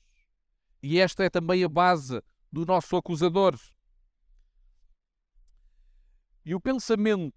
E 0.83 1.01
esta 1.01 1.25
é 1.25 1.31
também 1.31 1.65
a 1.65 1.69
base 1.69 2.23
do 2.57 2.65
nosso 2.65 2.97
acusador. 2.97 3.55
E 6.43 6.55
o 6.55 6.61
pensamento 6.61 7.37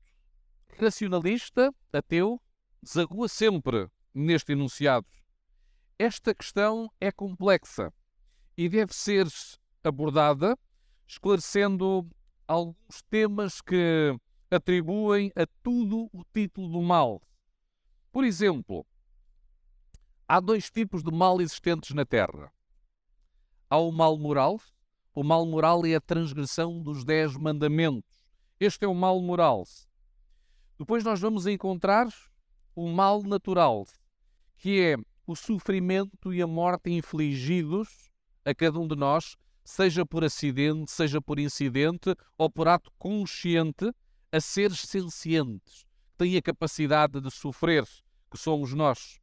racionalista, 0.78 1.76
ateu, 1.92 2.42
desagua 2.82 3.28
sempre 3.28 3.90
neste 4.14 4.54
enunciado. 4.54 5.08
Esta 5.98 6.34
questão 6.34 6.90
é 7.02 7.12
complexa 7.12 7.94
e 8.56 8.70
deve 8.70 8.94
ser 8.94 9.28
abordada 9.84 10.58
esclarecendo 11.06 12.10
alguns 12.48 13.02
temas 13.10 13.60
que 13.60 14.18
atribuem 14.50 15.34
a 15.36 15.46
tudo 15.62 16.10
o 16.14 16.24
título 16.34 16.70
do 16.70 16.82
mal. 16.82 17.22
Por 18.10 18.24
exemplo, 18.24 18.88
há 20.26 20.40
dois 20.40 20.72
tipos 20.72 21.04
de 21.04 21.12
mal 21.12 21.42
existentes 21.42 21.94
na 21.94 22.06
Terra. 22.06 22.54
Há 23.70 23.78
o 23.80 23.92
mal 23.92 24.18
moral. 24.18 24.62
O 25.20 25.24
mal 25.24 25.46
moral 25.46 25.86
é 25.86 25.96
a 25.96 26.00
transgressão 26.00 26.82
dos 26.82 27.04
dez 27.04 27.36
mandamentos. 27.36 28.26
Este 28.58 28.86
é 28.86 28.88
o 28.88 28.96
mal 28.96 29.22
moral. 29.22 29.66
Depois 30.78 31.04
nós 31.04 31.20
vamos 31.20 31.46
encontrar 31.46 32.08
o 32.74 32.88
mal 32.88 33.22
natural, 33.24 33.86
que 34.56 34.80
é 34.80 34.96
o 35.28 35.36
sofrimento 35.36 36.34
e 36.34 36.42
a 36.42 36.48
morte 36.48 36.90
infligidos 36.90 38.10
a 38.46 38.56
cada 38.56 38.80
um 38.80 38.88
de 38.88 38.96
nós, 38.96 39.36
seja 39.62 40.06
por 40.06 40.24
acidente, 40.24 40.90
seja 40.90 41.22
por 41.22 41.38
incidente 41.38 42.16
ou 42.38 42.50
por 42.50 42.70
ato 42.70 42.90
consciente 42.98 43.92
a 44.32 44.40
seres 44.40 44.80
sencientes, 44.80 45.86
têm 46.18 46.38
a 46.38 46.42
capacidade 46.42 47.20
de 47.20 47.30
sofrer, 47.30 47.84
que 48.32 48.38
somos 48.38 48.74
nós. 48.74 49.20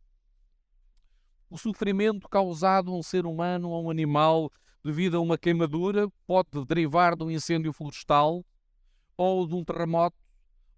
O 1.48 1.56
sofrimento 1.56 2.28
causado 2.28 2.92
a 2.92 2.98
um 2.98 3.02
ser 3.02 3.24
humano 3.24 3.72
a 3.72 3.80
um 3.80 3.88
animal 3.88 4.52
devido 4.86 5.16
a 5.16 5.20
uma 5.20 5.36
queimadura 5.36 6.08
pode 6.28 6.64
derivar 6.64 7.16
de 7.16 7.24
um 7.24 7.30
incêndio 7.30 7.72
florestal, 7.72 8.46
ou 9.16 9.44
de 9.44 9.52
um 9.52 9.64
terremoto, 9.64 10.16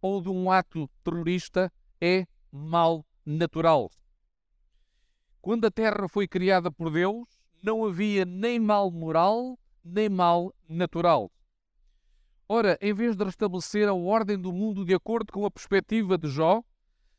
ou 0.00 0.22
de 0.22 0.30
um 0.30 0.50
ato 0.50 0.88
terrorista, 1.04 1.70
é 2.00 2.26
mal 2.50 3.04
natural. 3.24 3.90
Quando 5.42 5.66
a 5.66 5.70
Terra 5.70 6.08
foi 6.08 6.26
criada 6.26 6.72
por 6.72 6.90
Deus, 6.90 7.28
não 7.62 7.84
havia 7.84 8.24
nem 8.24 8.58
mal 8.58 8.90
moral, 8.90 9.58
nem 9.84 10.08
mal 10.08 10.54
natural. 10.66 11.30
Ora, 12.48 12.78
em 12.80 12.94
vez 12.94 13.14
de 13.14 13.24
restabelecer 13.24 13.86
a 13.88 13.92
ordem 13.92 14.38
do 14.38 14.54
mundo 14.54 14.86
de 14.86 14.94
acordo 14.94 15.30
com 15.30 15.44
a 15.44 15.50
perspectiva 15.50 16.16
de 16.16 16.28
Jó, 16.28 16.62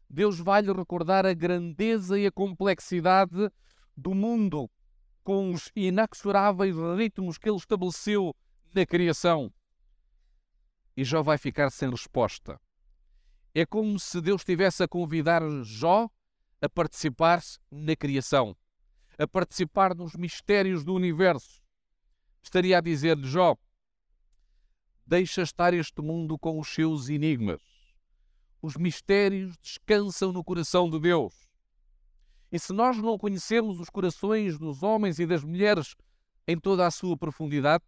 Deus 0.10 0.40
vai-lhe 0.40 0.74
recordar 0.74 1.24
a 1.24 1.36
grandeza 1.36 2.18
e 2.18 2.26
a 2.26 2.32
complexidade 2.32 3.52
do 3.96 4.16
mundo 4.16 4.68
com 5.30 5.52
os 5.52 5.72
inexoráveis 5.76 6.76
ritmos 6.98 7.38
que 7.38 7.48
ele 7.48 7.58
estabeleceu 7.58 8.36
na 8.74 8.84
criação. 8.84 9.54
e 10.98 11.04
Jó 11.04 11.22
vai 11.22 11.38
ficar 11.38 11.70
sem 11.70 11.88
resposta. 11.88 12.60
É 13.54 13.64
como 13.64 14.00
se 14.00 14.20
Deus 14.22 14.42
estivesse 14.42 14.82
a 14.82 14.88
convidar 14.88 15.44
Jó 15.64 16.10
a 16.60 16.68
participar 16.68 17.44
na 17.70 17.96
criação, 17.96 18.58
a 19.20 19.28
participar 19.28 19.94
nos 19.94 20.16
mistérios 20.16 20.84
do 20.84 20.96
universo. 20.96 21.62
Estaria 22.42 22.80
a 22.80 22.82
dizer-lhe, 22.82 23.28
Jó, 23.28 23.56
deixa 25.06 25.44
estar 25.44 25.76
este 25.76 26.02
mundo 26.02 26.40
com 26.40 26.60
os 26.60 26.70
seus 26.70 27.08
enigmas. 27.08 27.62
Os 28.64 28.76
mistérios 28.76 29.56
descansam 29.60 30.34
no 30.34 30.44
coração 30.44 30.90
de 30.90 31.00
Deus. 31.00 31.49
E 32.52 32.58
se 32.58 32.74
nós 32.74 32.98
não 32.98 33.18
conhecemos 33.18 33.80
os 33.80 33.90
corações 33.90 34.58
dos 34.58 34.82
homens 34.82 35.20
e 35.20 35.26
das 35.26 35.44
mulheres 35.44 35.96
em 36.48 36.58
toda 36.58 36.86
a 36.86 36.92
sua 36.92 37.16
profundidade, 37.16 37.84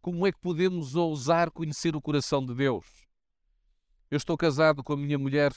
como 0.00 0.26
é 0.26 0.32
que 0.32 0.38
podemos 0.38 0.94
ousar 0.94 1.50
conhecer 1.50 1.96
o 1.96 2.00
coração 2.00 2.44
de 2.44 2.54
Deus? 2.54 2.86
Eu 4.10 4.16
estou 4.16 4.36
casado 4.36 4.82
com 4.84 4.92
a 4.92 4.96
minha 4.96 5.18
mulher 5.18 5.52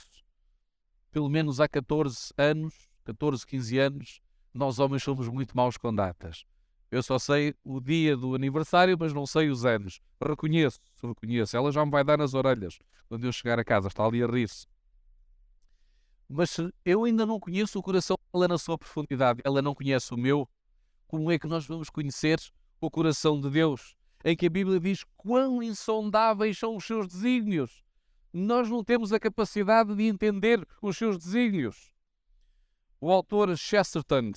pelo 1.11 1.29
menos 1.29 1.59
há 1.59 1.67
14 1.67 2.33
anos, 2.37 2.89
14, 3.03 3.45
15 3.45 3.77
anos. 3.77 4.21
Nós 4.53 4.79
homens 4.79 5.03
somos 5.03 5.27
muito 5.27 5.55
maus 5.55 5.77
com 5.77 5.93
datas. 5.93 6.45
Eu 6.89 7.01
só 7.03 7.17
sei 7.19 7.55
o 7.63 7.79
dia 7.79 8.17
do 8.17 8.35
aniversário, 8.35 8.97
mas 8.99 9.13
não 9.13 9.25
sei 9.25 9.49
os 9.49 9.65
anos. 9.65 10.01
Reconheço, 10.21 10.79
reconheço. 11.01 11.55
Ela 11.55 11.71
já 11.71 11.85
me 11.85 11.91
vai 11.91 12.03
dar 12.03 12.17
nas 12.17 12.33
orelhas 12.33 12.79
quando 13.07 13.23
eu 13.23 13.31
chegar 13.31 13.59
a 13.59 13.63
casa. 13.63 13.87
Está 13.87 14.05
ali 14.05 14.21
a 14.21 14.27
rir-se. 14.27 14.67
Mas 16.27 16.57
eu 16.83 17.03
ainda 17.03 17.25
não 17.25 17.39
conheço 17.39 17.79
o 17.79 17.83
coração 17.83 18.17
dela 18.31 18.47
na 18.47 18.57
sua 18.57 18.77
profundidade. 18.77 19.41
Ela 19.43 19.61
não 19.61 19.75
conhece 19.75 20.13
o 20.13 20.17
meu. 20.17 20.49
Como 21.07 21.31
é 21.31 21.37
que 21.37 21.47
nós 21.47 21.65
vamos 21.65 21.89
conhecer 21.89 22.39
o 22.79 22.89
coração 22.89 23.39
de 23.39 23.49
Deus? 23.49 23.95
Em 24.23 24.35
que 24.35 24.47
a 24.47 24.49
Bíblia 24.49 24.79
diz 24.79 25.03
quão 25.17 25.61
insondáveis 25.61 26.57
são 26.57 26.75
os 26.75 26.85
seus 26.85 27.07
desígnios. 27.07 27.83
Nós 28.31 28.69
não 28.69 28.83
temos 28.83 29.11
a 29.11 29.19
capacidade 29.19 29.93
de 29.95 30.03
entender 30.03 30.65
os 30.81 30.97
seus 30.97 31.17
desígnios. 31.17 31.91
O 32.99 33.11
autor 33.11 33.57
Chesterton 33.57 34.31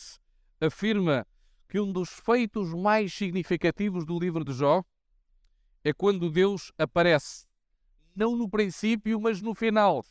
afirma 0.61 1.27
que 1.69 1.79
um 1.79 1.93
dos 1.93 2.09
feitos 2.09 2.73
mais 2.73 3.13
significativos 3.13 4.05
do 4.05 4.19
livro 4.19 4.45
de 4.45 4.53
Jó 4.53 4.83
é 5.85 5.93
quando 5.93 6.31
Deus 6.31 6.73
aparece, 6.79 7.47
não 8.17 8.35
no 8.35 8.49
princípio, 8.49 9.21
mas 9.21 9.43
no 9.43 9.55
final. 9.55 10.03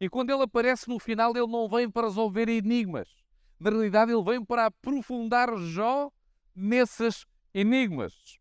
E 0.00 0.08
quando 0.08 0.30
ele 0.30 0.42
aparece 0.42 0.88
no 0.88 0.98
final, 0.98 1.36
ele 1.36 1.46
não 1.46 1.68
vem 1.68 1.90
para 1.90 2.06
resolver 2.06 2.48
enigmas. 2.48 3.08
Na 3.58 3.70
realidade, 3.70 4.12
ele 4.12 4.22
vem 4.22 4.44
para 4.44 4.66
aprofundar 4.66 5.56
Jó 5.58 6.10
nesses 6.54 7.26
enigmas. 7.52 8.38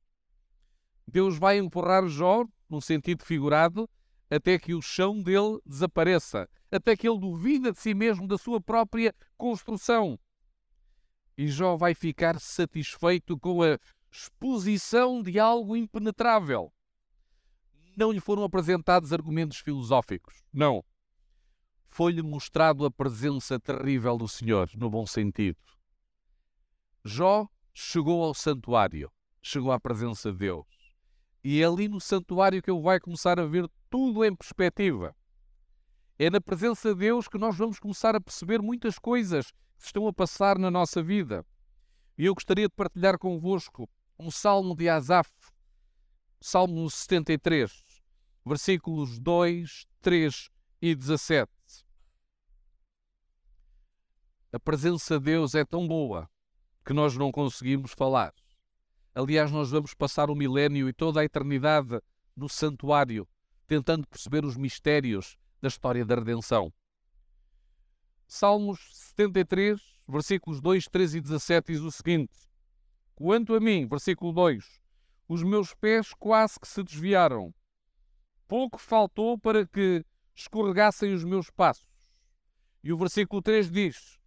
Deus 1.08 1.38
vai 1.38 1.58
empurrar 1.58 2.08
Jó, 2.08 2.46
num 2.70 2.82
sentido 2.82 3.24
figurado, 3.24 3.90
até 4.30 4.60
que 4.60 4.74
o 4.76 4.82
chão 4.82 5.22
dele 5.22 5.60
desapareça, 5.66 6.50
até 6.72 6.96
que 6.96 7.08
ele 7.08 7.20
duvida 7.20 7.72
de 7.72 7.80
si 7.80 7.94
mesmo, 7.94 8.28
da 8.28 8.38
sua 8.38 8.62
própria 8.62 9.16
construção. 9.38 10.20
E 11.38 11.48
Jó 11.48 11.78
vai 11.78 11.96
ficar 11.96 12.40
satisfeito 12.40 13.40
com 13.40 13.64
a 13.64 13.80
exposição 14.12 15.22
de 15.22 15.40
algo 15.40 15.76
impenetrável. 15.76 16.72
Não 17.96 18.12
lhe 18.12 18.20
foram 18.20 18.44
apresentados 18.44 19.14
argumentos 19.14 19.58
filosóficos. 19.58 20.44
Não. 20.54 20.84
Foi-lhe 21.98 22.22
mostrado 22.22 22.86
a 22.86 22.92
presença 22.92 23.60
terrível 23.60 24.20
do 24.20 24.28
Senhor, 24.28 24.70
no 24.76 24.88
bom 24.88 25.08
sentido. 25.08 25.58
Jó 27.04 27.48
chegou 27.74 28.24
ao 28.24 28.36
santuário, 28.36 29.12
chegou 29.42 29.72
à 29.72 29.80
presença 29.80 30.32
de 30.32 30.38
Deus. 30.38 30.68
E 31.44 31.60
é 31.60 31.66
ali 31.66 31.88
no 31.88 32.00
santuário 32.00 32.62
que 32.62 32.70
ele 32.70 32.84
vai 32.84 33.00
começar 33.00 33.40
a 33.40 33.48
ver 33.48 33.68
tudo 33.90 34.24
em 34.24 34.36
perspectiva. 34.36 35.16
É 36.20 36.30
na 36.30 36.40
presença 36.40 36.94
de 36.94 37.00
Deus 37.00 37.28
que 37.28 37.40
nós 37.40 37.58
vamos 37.58 37.80
começar 37.80 38.16
a 38.16 38.22
perceber 38.22 38.62
muitas 38.62 39.00
coisas 39.00 39.52
que 39.80 39.86
estão 39.88 40.08
a 40.08 40.14
passar 40.14 40.60
na 40.60 40.70
nossa 40.70 41.02
vida. 41.02 41.44
E 42.16 42.26
eu 42.26 42.36
gostaria 42.36 42.68
de 42.68 42.76
partilhar 42.76 43.18
convosco 43.18 43.90
um 44.20 44.30
salmo 44.30 44.76
de 44.76 44.88
Asaf, 44.88 45.32
Salmo 46.40 46.92
73, 46.92 47.72
versículos 48.46 49.18
2, 49.18 49.88
3 50.00 50.50
e 50.80 50.94
17. 50.94 51.57
A 54.50 54.58
presença 54.58 55.20
de 55.20 55.26
Deus 55.26 55.56
é 55.56 55.66
tão 55.66 55.86
boa 55.86 56.30
que 56.86 56.94
nós 56.94 57.18
não 57.18 57.34
conseguimos 57.34 57.92
falar. 57.92 58.34
Aliás, 59.14 59.52
nós 59.52 59.72
vamos 59.72 59.94
passar 59.94 60.30
o 60.30 60.36
milénio 60.36 60.88
e 60.88 60.94
toda 60.94 61.20
a 61.20 61.26
eternidade 61.26 62.00
no 62.34 62.48
santuário, 62.48 63.28
tentando 63.68 64.08
perceber 64.08 64.46
os 64.46 64.56
mistérios 64.56 65.36
da 65.62 65.68
história 65.68 66.06
da 66.06 66.16
redenção. 66.16 66.74
Salmos 68.26 68.80
73, 68.94 69.82
versículos 70.08 70.62
2, 70.62 70.86
3 70.86 71.16
e 71.16 71.22
17 71.22 71.74
diz 71.74 71.82
o 71.82 71.92
seguinte: 71.92 72.40
Quanto 73.16 73.54
a 73.54 73.60
mim, 73.60 73.86
versículo 73.86 74.32
2, 74.32 74.82
os 75.28 75.44
meus 75.44 75.74
pés 75.74 76.14
quase 76.14 76.58
que 76.58 76.68
se 76.68 76.82
desviaram. 76.84 77.54
Pouco 78.48 78.80
faltou 78.80 79.38
para 79.38 79.68
que 79.68 80.06
escorregassem 80.34 81.14
os 81.14 81.26
meus 81.26 81.50
passos. 81.50 81.86
E 82.82 82.94
o 82.94 82.98
versículo 82.98 83.42
3 83.42 83.70
diz: 83.70 84.18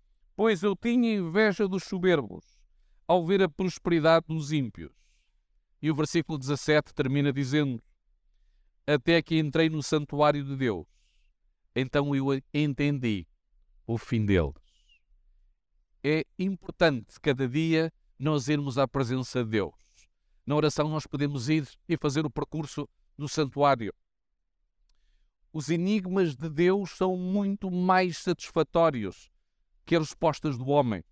Pois 0.40 0.62
eu 0.62 0.74
tinha 0.74 1.16
inveja 1.16 1.68
dos 1.68 1.84
soberbos, 1.84 2.58
ao 3.06 3.26
ver 3.26 3.42
a 3.42 3.48
prosperidade 3.50 4.24
dos 4.26 4.52
ímpios. 4.52 4.90
E 5.82 5.90
o 5.90 5.94
versículo 5.94 6.38
17 6.38 6.94
termina 6.94 7.30
dizendo: 7.30 7.78
Até 8.86 9.20
que 9.20 9.38
entrei 9.38 9.68
no 9.68 9.82
santuário 9.82 10.42
de 10.42 10.56
Deus, 10.56 10.86
então 11.76 12.16
eu 12.16 12.28
entendi 12.54 13.26
o 13.86 13.98
fim 13.98 14.24
deles. 14.24 14.54
É 16.02 16.24
importante 16.38 17.20
cada 17.20 17.46
dia 17.46 17.92
nós 18.18 18.48
irmos 18.48 18.78
à 18.78 18.88
presença 18.88 19.44
de 19.44 19.50
Deus. 19.50 19.74
Na 20.46 20.56
oração 20.56 20.88
nós 20.88 21.06
podemos 21.06 21.50
ir 21.50 21.68
e 21.86 21.98
fazer 21.98 22.24
o 22.24 22.30
percurso 22.30 22.88
no 23.14 23.28
santuário. 23.28 23.92
Os 25.52 25.68
enigmas 25.68 26.34
de 26.34 26.48
Deus 26.48 26.92
são 26.92 27.14
muito 27.14 27.70
mais 27.70 28.16
satisfatórios 28.16 29.30
que 29.90 29.96
as 29.96 30.10
respostas 30.10 30.56
do 30.56 30.68
homem. 30.68 31.02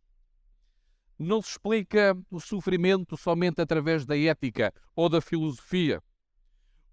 Não 1.19 1.43
se 1.43 1.51
explica 1.51 2.17
o 2.31 2.39
sofrimento 2.39 3.17
somente 3.17 3.61
através 3.61 4.07
da 4.07 4.17
ética 4.17 4.73
ou 4.95 5.09
da 5.09 5.21
filosofia. 5.21 6.01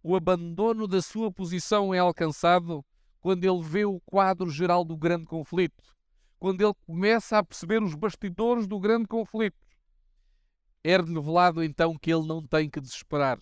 O 0.01 0.15
abandono 0.15 0.87
da 0.87 0.99
sua 0.99 1.31
posição 1.31 1.93
é 1.93 1.99
alcançado 1.99 2.83
quando 3.19 3.43
ele 3.43 3.61
vê 3.61 3.85
o 3.85 3.99
quadro 3.99 4.49
geral 4.49 4.83
do 4.83 4.97
grande 4.97 5.25
conflito, 5.25 5.95
quando 6.39 6.59
ele 6.59 6.73
começa 6.87 7.37
a 7.37 7.43
perceber 7.43 7.83
os 7.83 7.93
bastidores 7.93 8.65
do 8.65 8.79
grande 8.79 9.05
conflito, 9.05 9.63
é 10.83 10.97
revelado 10.97 11.63
então 11.63 11.95
que 11.99 12.11
ele 12.11 12.25
não 12.25 12.41
tem 12.41 12.67
que 12.67 12.81
desesperar. 12.81 13.37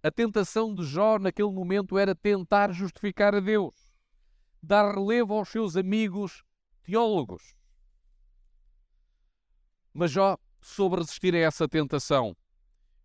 A 0.00 0.12
tentação 0.12 0.72
de 0.72 0.84
Jó 0.84 1.18
naquele 1.18 1.50
momento 1.50 1.98
era 1.98 2.14
tentar 2.14 2.70
justificar 2.70 3.34
a 3.34 3.40
Deus, 3.40 3.74
dar 4.62 4.94
relevo 4.94 5.34
aos 5.34 5.48
seus 5.48 5.76
amigos 5.76 6.44
teólogos. 6.86 7.56
Mas 9.92 10.12
Jó 10.12 10.38
soube 10.60 10.96
resistir 10.96 11.34
a 11.34 11.38
essa 11.38 11.68
tentação 11.68 12.36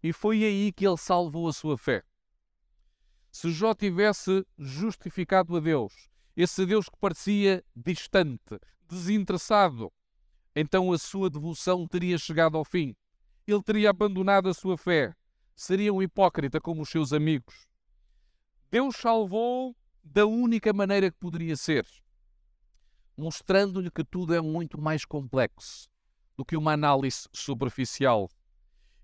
e 0.03 0.13
foi 0.13 0.43
aí 0.43 0.71
que 0.71 0.85
ele 0.85 0.97
salvou 0.97 1.47
a 1.47 1.53
sua 1.53 1.77
fé. 1.77 2.03
Se 3.31 3.51
Jó 3.51 3.73
tivesse 3.73 4.45
justificado 4.57 5.55
a 5.57 5.59
Deus, 5.59 6.09
esse 6.35 6.65
Deus 6.65 6.87
que 6.87 6.97
parecia 6.97 7.63
distante, 7.75 8.59
desinteressado, 8.87 9.91
então 10.55 10.91
a 10.91 10.97
sua 10.97 11.29
devoção 11.29 11.87
teria 11.87 12.17
chegado 12.17 12.57
ao 12.57 12.65
fim. 12.65 12.95
Ele 13.47 13.63
teria 13.63 13.89
abandonado 13.89 14.49
a 14.49 14.53
sua 14.53 14.77
fé. 14.77 15.15
Seria 15.55 15.93
um 15.93 16.01
hipócrita 16.01 16.59
como 16.59 16.81
os 16.81 16.89
seus 16.89 17.13
amigos. 17.13 17.67
Deus 18.69 18.95
salvou 18.95 19.75
da 20.03 20.25
única 20.25 20.73
maneira 20.73 21.11
que 21.11 21.17
poderia 21.17 21.55
ser, 21.55 21.85
mostrando-lhe 23.21 23.91
que 23.91 24.03
tudo 24.03 24.33
é 24.33 24.41
muito 24.41 24.81
mais 24.81 25.05
complexo 25.05 25.87
do 26.35 26.43
que 26.43 26.57
uma 26.57 26.73
análise 26.73 27.29
superficial 27.31 28.29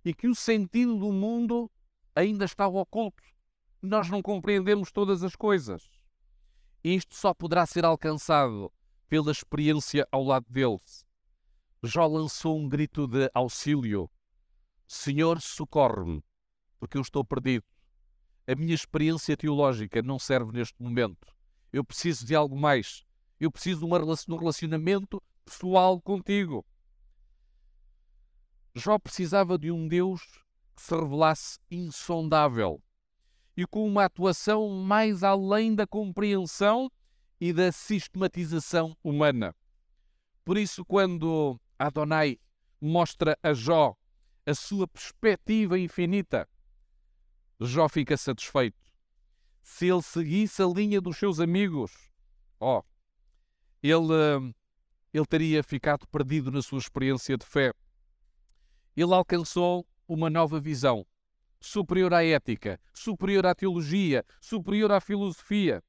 e 0.03 0.13
que 0.13 0.27
o 0.27 0.34
sentido 0.34 0.97
do 0.97 1.12
mundo 1.12 1.69
ainda 2.15 2.45
está 2.45 2.67
oculto 2.67 3.21
nós 3.82 4.10
não 4.10 4.21
compreendemos 4.21 4.91
todas 4.91 5.23
as 5.23 5.36
coisas. 5.36 5.89
Isto 6.84 7.15
só 7.15 7.34
poderá 7.34 7.65
ser 7.65 7.86
alcançado 7.86 8.71
pela 9.08 9.32
experiência 9.32 10.08
ao 10.12 10.23
lado 10.23 10.45
deles. 10.49 11.06
Jó 11.84 12.06
lançou 12.08 12.58
um 12.58 12.67
grito 12.67 13.08
de 13.08 13.30
auxílio: 13.34 14.10
Senhor, 14.88 15.39
socorre-me, 15.39 16.23
porque 16.80 16.97
eu 16.97 17.01
estou 17.01 17.23
perdido. 17.23 17.65
A 18.47 18.56
minha 18.56 18.73
experiência 18.73 19.36
teológica 19.36 20.01
não 20.01 20.17
serve 20.17 20.51
neste 20.53 20.82
momento. 20.82 21.27
Eu 21.71 21.84
preciso 21.84 22.25
de 22.25 22.34
algo 22.34 22.58
mais. 22.58 23.06
Eu 23.39 23.52
preciso 23.52 23.82
de 23.82 23.86
um 23.86 24.38
relacionamento 24.38 25.21
pessoal 25.45 26.02
contigo. 26.02 26.65
Jó 28.76 28.97
precisava 29.00 29.58
de 29.58 29.71
um 29.71 29.88
Deus 29.88 30.21
que 30.76 30.84
se 30.84 30.95
revelasse 30.95 31.60
insondável, 31.71 32.82
e 33.56 33.65
com 33.65 33.88
uma 33.88 34.06
atuação 34.06 34.69
mais 34.69 35.23
além 35.23 35.73
da 35.73 35.88
compreensão 35.88 36.91
e 37.39 37.52
da 37.52 37.71
sistematização 37.71 38.95
humana. 39.04 39.56
Por 40.45 40.58
isso, 40.58 40.86
quando 40.86 41.60
Adonai 41.78 42.39
mostra 42.80 43.38
a 43.41 43.54
Jó 43.54 43.95
a 44.45 44.54
sua 44.54 44.88
perspectiva 44.88 45.78
infinita, 45.78 46.47
Jó 47.60 47.89
fica 47.89 48.15
satisfeito. 48.15 48.78
Se 49.63 49.88
ele 49.88 50.02
seguisse 50.02 50.62
a 50.62 50.67
linha 50.67 51.02
dos 51.02 51.17
seus 51.17 51.39
amigos, 51.39 51.91
ó, 52.60 52.80
oh, 52.80 52.84
ele, 53.81 54.53
ele 55.13 55.25
teria 55.25 55.63
ficado 55.63 56.07
perdido 56.07 56.51
na 56.51 56.61
sua 56.61 56.79
experiência 56.79 57.37
de 57.37 57.45
fé. 57.45 57.73
Ele 58.95 59.13
alcançou 59.13 59.87
uma 60.07 60.29
nova 60.29 60.59
visão, 60.59 61.05
superior 61.59 62.13
à 62.13 62.23
ética, 62.23 62.79
superior 62.93 63.45
à 63.45 63.53
teologia, 63.53 64.25
superior 64.41 64.91
à 64.91 64.99
filosofia. 64.99 65.83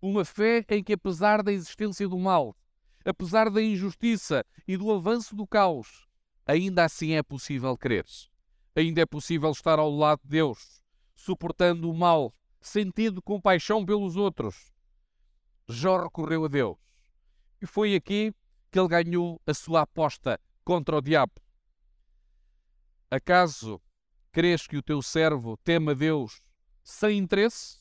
Uma 0.00 0.24
fé 0.24 0.64
em 0.68 0.82
que, 0.82 0.94
apesar 0.94 1.42
da 1.42 1.52
existência 1.52 2.08
do 2.08 2.18
mal, 2.18 2.56
apesar 3.04 3.50
da 3.50 3.62
injustiça 3.62 4.44
e 4.66 4.76
do 4.76 4.90
avanço 4.90 5.36
do 5.36 5.46
caos, 5.46 6.08
ainda 6.46 6.84
assim 6.84 7.12
é 7.12 7.22
possível 7.22 7.76
crer. 7.76 8.06
Ainda 8.74 9.02
é 9.02 9.06
possível 9.06 9.50
estar 9.50 9.78
ao 9.78 9.90
lado 9.90 10.20
de 10.22 10.30
Deus, 10.30 10.82
suportando 11.14 11.90
o 11.90 11.94
mal, 11.94 12.34
sentindo 12.60 13.22
compaixão 13.22 13.84
pelos 13.84 14.16
outros. 14.16 14.72
Jó 15.68 16.02
recorreu 16.02 16.44
a 16.44 16.48
Deus. 16.48 16.78
E 17.60 17.66
foi 17.66 17.94
aqui 17.94 18.34
que 18.70 18.78
ele 18.78 18.88
ganhou 18.88 19.40
a 19.46 19.52
sua 19.52 19.82
aposta 19.82 20.40
contra 20.64 20.96
o 20.96 21.00
diabo. 21.00 21.34
Acaso 23.10 23.80
crês 24.32 24.66
que 24.66 24.76
o 24.76 24.82
teu 24.82 25.02
servo 25.02 25.56
teme 25.58 25.90
a 25.90 25.94
Deus 25.94 26.40
sem 26.82 27.18
interesse? 27.18 27.80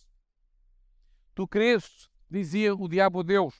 Tu 1.35 1.47
crês, 1.47 2.09
dizia 2.29 2.75
o 2.75 2.87
diabo 2.87 3.19
a 3.19 3.23
Deus, 3.23 3.55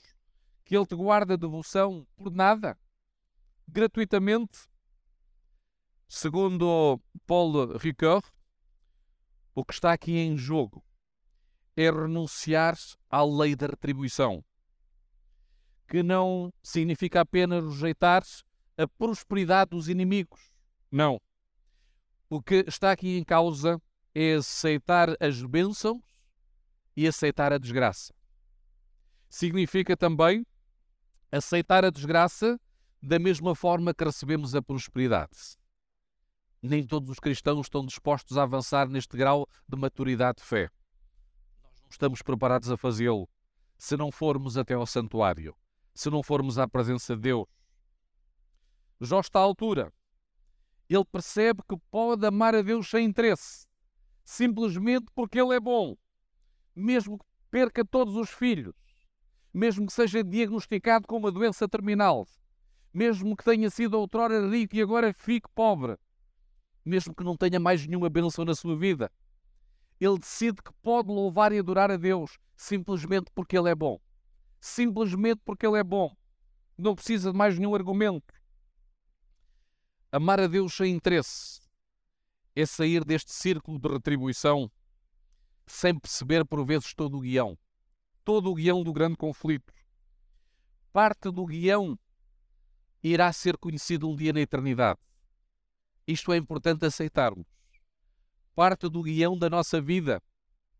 que 0.66 0.76
ele 0.76 0.86
te 0.86 0.96
guarda 0.96 1.38
devoção 1.38 2.06
por 2.18 2.32
nada? 2.32 2.78
Gratuitamente? 3.68 4.68
Segundo 6.08 7.00
Paul 7.26 7.78
Ricoeur, 7.78 8.24
o 9.54 9.64
que 9.64 9.74
está 9.74 9.94
aqui 9.94 10.18
em 10.18 10.36
jogo 10.36 10.84
é 11.78 11.92
renunciar 11.92 12.76
à 13.10 13.24
lei 13.24 13.56
da 13.56 13.68
retribuição, 13.68 14.44
que 15.89 16.04
não 16.04 16.54
significa 16.62 17.21
apenas 17.21 17.65
rejeitar 17.65 18.23
a 18.78 18.88
prosperidade 18.88 19.71
dos 19.71 19.89
inimigos. 19.89 20.39
Não. 20.91 21.19
O 22.30 22.41
que 22.41 22.63
está 22.67 22.91
aqui 22.91 23.17
em 23.17 23.23
causa 23.23 23.82
é 24.13 24.36
aceitar 24.36 25.15
as 25.19 25.41
bênçãos 25.41 25.99
e 26.95 27.08
aceitar 27.08 27.52
a 27.52 27.58
desgraça. 27.58 28.13
Significa 29.30 29.97
também 29.97 30.45
aceitar 31.32 31.84
a 31.84 31.89
desgraça 31.89 32.60
da 33.02 33.17
mesma 33.17 33.56
forma 33.56 33.93
que 33.93 34.04
recebemos 34.04 34.54
a 34.56 34.62
prosperidade. 34.62 35.58
Nem 36.62 36.86
todos 36.86 37.10
os 37.10 37.19
cristãos 37.19 37.65
estão 37.65 37.86
dispostos 37.86 38.38
a 38.38 38.43
avançar 38.43 38.88
neste 38.88 39.17
grau 39.17 39.47
de 39.67 39.78
maturidade 39.78 40.38
de 40.39 40.43
fé. 40.43 40.69
Nós 41.63 41.82
não 41.82 41.89
estamos 41.89 42.21
preparados 42.21 42.69
a 42.69 42.78
fazê-lo 42.78 43.28
se 43.78 43.95
não 43.95 44.12
formos 44.12 44.58
até 44.58 44.73
ao 44.73 44.86
santuário, 44.86 45.56
se 46.00 46.10
não 46.10 46.24
formos 46.24 46.58
à 46.58 46.68
presença 46.68 47.16
de 47.16 47.22
Deus. 47.22 47.48
Jó 49.02 49.20
está 49.20 49.40
à 49.40 49.44
altura 49.44 49.94
ele 50.90 51.06
percebe 51.06 51.62
que 51.70 51.78
pode 51.92 52.26
amar 52.26 52.56
a 52.56 52.64
Deus 52.64 52.90
sem 52.90 53.06
interesse, 53.06 53.68
simplesmente 54.26 55.06
porque 55.14 55.40
Ele 55.40 55.54
é 55.54 55.60
bom, 55.60 55.96
mesmo 56.76 57.20
que 57.20 57.26
perca 57.52 57.86
todos 57.86 58.16
os 58.16 58.32
filhos, 58.32 58.74
mesmo 59.54 59.86
que 59.86 59.94
seja 59.94 60.24
diagnosticado 60.24 61.08
com 61.08 61.18
uma 61.18 61.32
doença 61.32 61.70
terminal, 61.70 62.28
mesmo 62.92 63.38
que 63.38 63.44
tenha 63.44 63.70
sido 63.70 64.00
outrora 64.00 64.50
rico 64.50 64.76
e 64.76 64.82
agora 64.82 65.14
fique 65.14 65.48
pobre, 65.54 65.96
mesmo 66.84 67.14
que 67.14 67.24
não 67.24 67.38
tenha 67.38 67.60
mais 67.60 67.86
nenhuma 67.86 68.10
bênção 68.10 68.44
na 68.44 68.56
sua 68.56 68.76
vida. 68.76 69.12
Ele 70.00 70.18
decide 70.18 70.58
que 70.64 70.74
pode 70.82 71.10
louvar 71.10 71.52
e 71.52 71.60
adorar 71.60 71.92
a 71.92 71.98
Deus 71.98 72.40
simplesmente 72.56 73.30
porque 73.36 73.56
Ele 73.56 73.70
é 73.70 73.76
bom. 73.76 74.00
Simplesmente 74.60 75.41
porque 75.45 75.65
Ele 75.65 75.78
é 75.78 75.84
bom. 75.84 76.15
Não 76.78 76.95
precisa 76.95 77.32
de 77.32 77.38
mais 77.38 77.58
nenhum 77.58 77.76
argumento. 77.76 78.34
Amar 80.12 80.39
a 80.39 80.48
Deus 80.48 80.74
sem 80.74 80.95
interesse 80.95 81.62
é 82.56 82.65
sair 82.65 83.06
deste 83.06 83.32
círculo 83.32 83.80
de 83.80 83.88
retribuição 83.88 84.72
sem 85.67 85.98
perceber 85.98 86.43
por 86.45 86.65
vezes 86.65 86.93
todo 86.93 87.17
o 87.17 87.22
guião, 87.22 87.58
todo 88.26 88.50
o 88.50 88.56
guião 88.56 88.84
do 88.84 88.91
grande 88.91 89.15
conflito. 89.15 89.72
Parte 90.91 91.30
do 91.30 91.45
guião 91.45 91.98
irá 93.04 93.32
ser 93.32 93.56
conhecido 93.58 94.10
um 94.10 94.15
dia 94.15 94.34
na 94.34 94.41
eternidade. 94.41 95.00
Isto 96.08 96.34
é 96.34 96.38
importante 96.38 96.86
aceitarmos. 96.86 97.45
Parte 98.56 98.89
do 98.89 99.04
guião 99.04 99.38
da 99.38 99.50
nossa 99.50 99.80
vida 99.80 100.22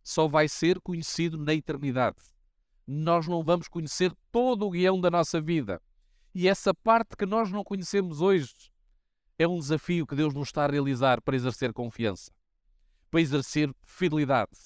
só 0.04 0.28
vai 0.28 0.50
ser 0.50 0.82
conhecido 0.82 1.38
na 1.38 1.54
eternidade. 1.54 2.18
Nós 2.92 3.28
não 3.28 3.44
vamos 3.44 3.68
conhecer 3.68 4.12
todo 4.32 4.66
o 4.66 4.72
guião 4.72 5.00
da 5.00 5.12
nossa 5.12 5.40
vida. 5.40 5.80
E 6.34 6.48
essa 6.48 6.74
parte 6.74 7.16
que 7.16 7.24
nós 7.24 7.52
não 7.52 7.64
conhecemos 7.64 8.20
hoje 8.20 8.52
é 9.38 9.48
um 9.48 9.60
desafio 9.60 10.08
que 10.08 10.16
Deus 10.16 10.34
nos 10.34 10.48
está 10.48 10.66
a 10.66 10.68
realizar 10.68 11.22
para 11.22 11.36
exercer 11.36 11.72
confiança, 11.72 12.32
para 13.12 13.22
exercer 13.22 13.72
fidelidade, 13.84 14.58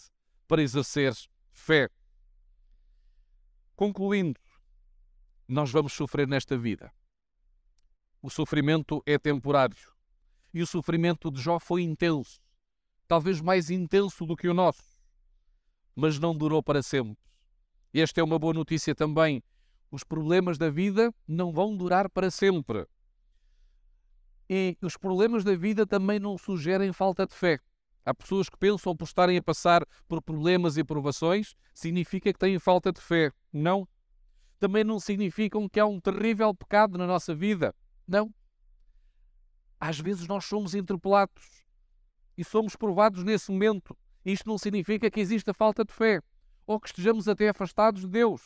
para 0.47 0.61
exercer 0.61 1.13
fé. 1.51 1.89
Concluindo, 3.75 4.39
nós 5.45 5.69
vamos 5.69 5.91
sofrer 5.91 6.25
nesta 6.25 6.57
vida. 6.57 6.93
O 8.21 8.29
sofrimento 8.29 9.03
é 9.05 9.17
temporário. 9.17 9.75
E 10.53 10.61
o 10.61 10.67
sofrimento 10.67 11.29
de 11.29 11.41
Jó 11.41 11.59
foi 11.59 11.81
intenso, 11.81 12.39
talvez 13.05 13.41
mais 13.41 13.69
intenso 13.69 14.25
do 14.25 14.37
que 14.37 14.47
o 14.47 14.53
nosso, 14.53 14.97
mas 15.93 16.17
não 16.17 16.33
durou 16.33 16.63
para 16.63 16.81
sempre. 16.81 17.21
E 17.93 18.01
esta 18.01 18.19
é 18.19 18.23
uma 18.23 18.39
boa 18.39 18.53
notícia 18.53 18.95
também. 18.95 19.43
Os 19.91 20.03
problemas 20.03 20.57
da 20.57 20.69
vida 20.69 21.13
não 21.27 21.53
vão 21.53 21.77
durar 21.77 22.09
para 22.09 22.31
sempre. 22.31 22.87
E 24.49 24.75
os 24.81 24.97
problemas 24.97 25.43
da 25.43 25.55
vida 25.55 25.85
também 25.85 26.19
não 26.19 26.37
sugerem 26.37 26.91
falta 26.91 27.27
de 27.27 27.35
fé. 27.35 27.59
Há 28.03 28.13
pessoas 28.13 28.49
que 28.49 28.57
pensam 28.57 28.95
por 28.95 29.05
estarem 29.05 29.37
a 29.37 29.43
passar 29.43 29.85
por 30.07 30.21
problemas 30.21 30.75
e 30.75 30.83
provações, 30.83 31.55
significa 31.73 32.33
que 32.33 32.39
têm 32.39 32.57
falta 32.57 32.91
de 32.91 32.99
fé. 32.99 33.31
Não. 33.51 33.87
Também 34.59 34.83
não 34.83 34.99
significam 34.99 35.69
que 35.69 35.79
há 35.79 35.85
um 35.85 35.99
terrível 35.99 36.53
pecado 36.53 36.97
na 36.97 37.05
nossa 37.05 37.35
vida. 37.35 37.75
Não. 38.07 38.33
Às 39.79 39.99
vezes 39.99 40.27
nós 40.27 40.45
somos 40.45 40.73
interpelados 40.73 41.63
e 42.35 42.43
somos 42.43 42.75
provados 42.75 43.23
nesse 43.23 43.51
momento. 43.51 43.95
Isto 44.25 44.49
não 44.49 44.57
significa 44.57 45.11
que 45.11 45.19
exista 45.19 45.53
falta 45.53 45.85
de 45.85 45.93
fé 45.93 46.21
ou 46.65 46.79
que 46.79 46.87
estejamos 46.87 47.27
até 47.27 47.49
afastados 47.49 48.01
de 48.01 48.07
Deus. 48.07 48.41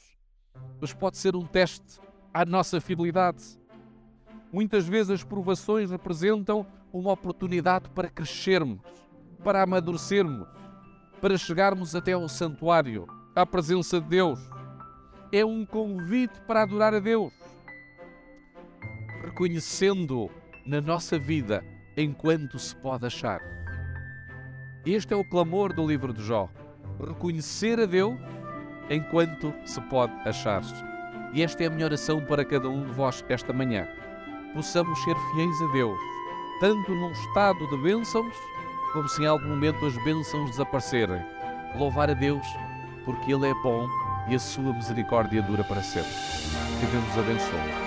Mas 0.80 0.94
pode 0.94 1.18
ser 1.18 1.36
um 1.36 1.46
teste 1.46 2.00
à 2.34 2.46
nossa 2.46 2.82
fidelidade. 2.82 3.60
Muitas 4.52 4.88
vezes 4.88 5.10
as 5.12 5.24
provações 5.24 5.92
representam 5.92 6.66
uma 6.92 7.12
oportunidade 7.12 7.90
para 7.90 8.10
crescermos, 8.10 8.82
para 9.44 9.62
amadurecermos, 9.62 10.48
para 11.22 11.38
chegarmos 11.38 11.96
até 11.96 12.14
ao 12.14 12.28
santuário, 12.30 13.08
à 13.36 13.46
presença 13.46 14.00
de 14.00 14.08
Deus. 14.08 14.40
É 15.32 15.46
um 15.46 15.66
convite 15.66 16.40
para 16.42 16.64
adorar 16.64 16.94
a 16.94 17.00
Deus, 17.00 17.34
reconhecendo 19.24 20.30
na 20.66 20.80
nossa 20.80 21.20
vida 21.20 21.64
enquanto 21.98 22.58
se 22.58 22.76
pode 22.76 23.06
achar. 23.06 23.42
Este 24.86 25.14
é 25.14 25.18
o 25.18 25.28
clamor 25.28 25.74
do 25.74 25.86
livro 25.86 26.14
de 26.14 26.24
Jó: 26.24 26.50
reconhecer 27.00 27.80
a 27.80 27.86
Deus 27.86 28.18
enquanto 28.90 29.54
se 29.66 29.82
pode 29.82 30.14
achar. 30.28 30.62
E 31.34 31.44
esta 31.44 31.64
é 31.64 31.68
a 31.68 31.70
minha 31.70 31.86
oração 31.86 32.24
para 32.26 32.46
cada 32.46 32.70
um 32.70 32.86
de 32.86 32.92
vós 32.92 33.24
esta 33.30 33.52
manhã 33.52 33.88
possamos 34.58 34.98
ser 35.04 35.16
fiéis 35.32 35.62
a 35.62 35.68
Deus, 35.68 36.00
tanto 36.60 36.92
num 36.92 37.12
estado 37.12 37.68
de 37.68 37.78
bênçãos, 37.78 38.34
como 38.92 39.08
se 39.08 39.22
em 39.22 39.28
algum 39.28 39.50
momento 39.50 39.86
as 39.86 39.96
bênçãos 40.04 40.50
desaparecerem. 40.50 41.24
Louvar 41.76 42.10
a 42.10 42.14
Deus, 42.14 42.46
porque 43.06 43.32
Ele 43.32 43.48
é 43.48 43.54
bom 43.62 43.88
e 44.28 44.34
a 44.34 44.40
sua 44.40 44.74
misericórdia 44.74 45.44
dura 45.44 45.64
para 45.64 45.84
sempre. 45.84 46.10
Que 46.80 46.88
Deus 46.88 47.04
nos 47.04 47.18
abençoe. 47.20 47.87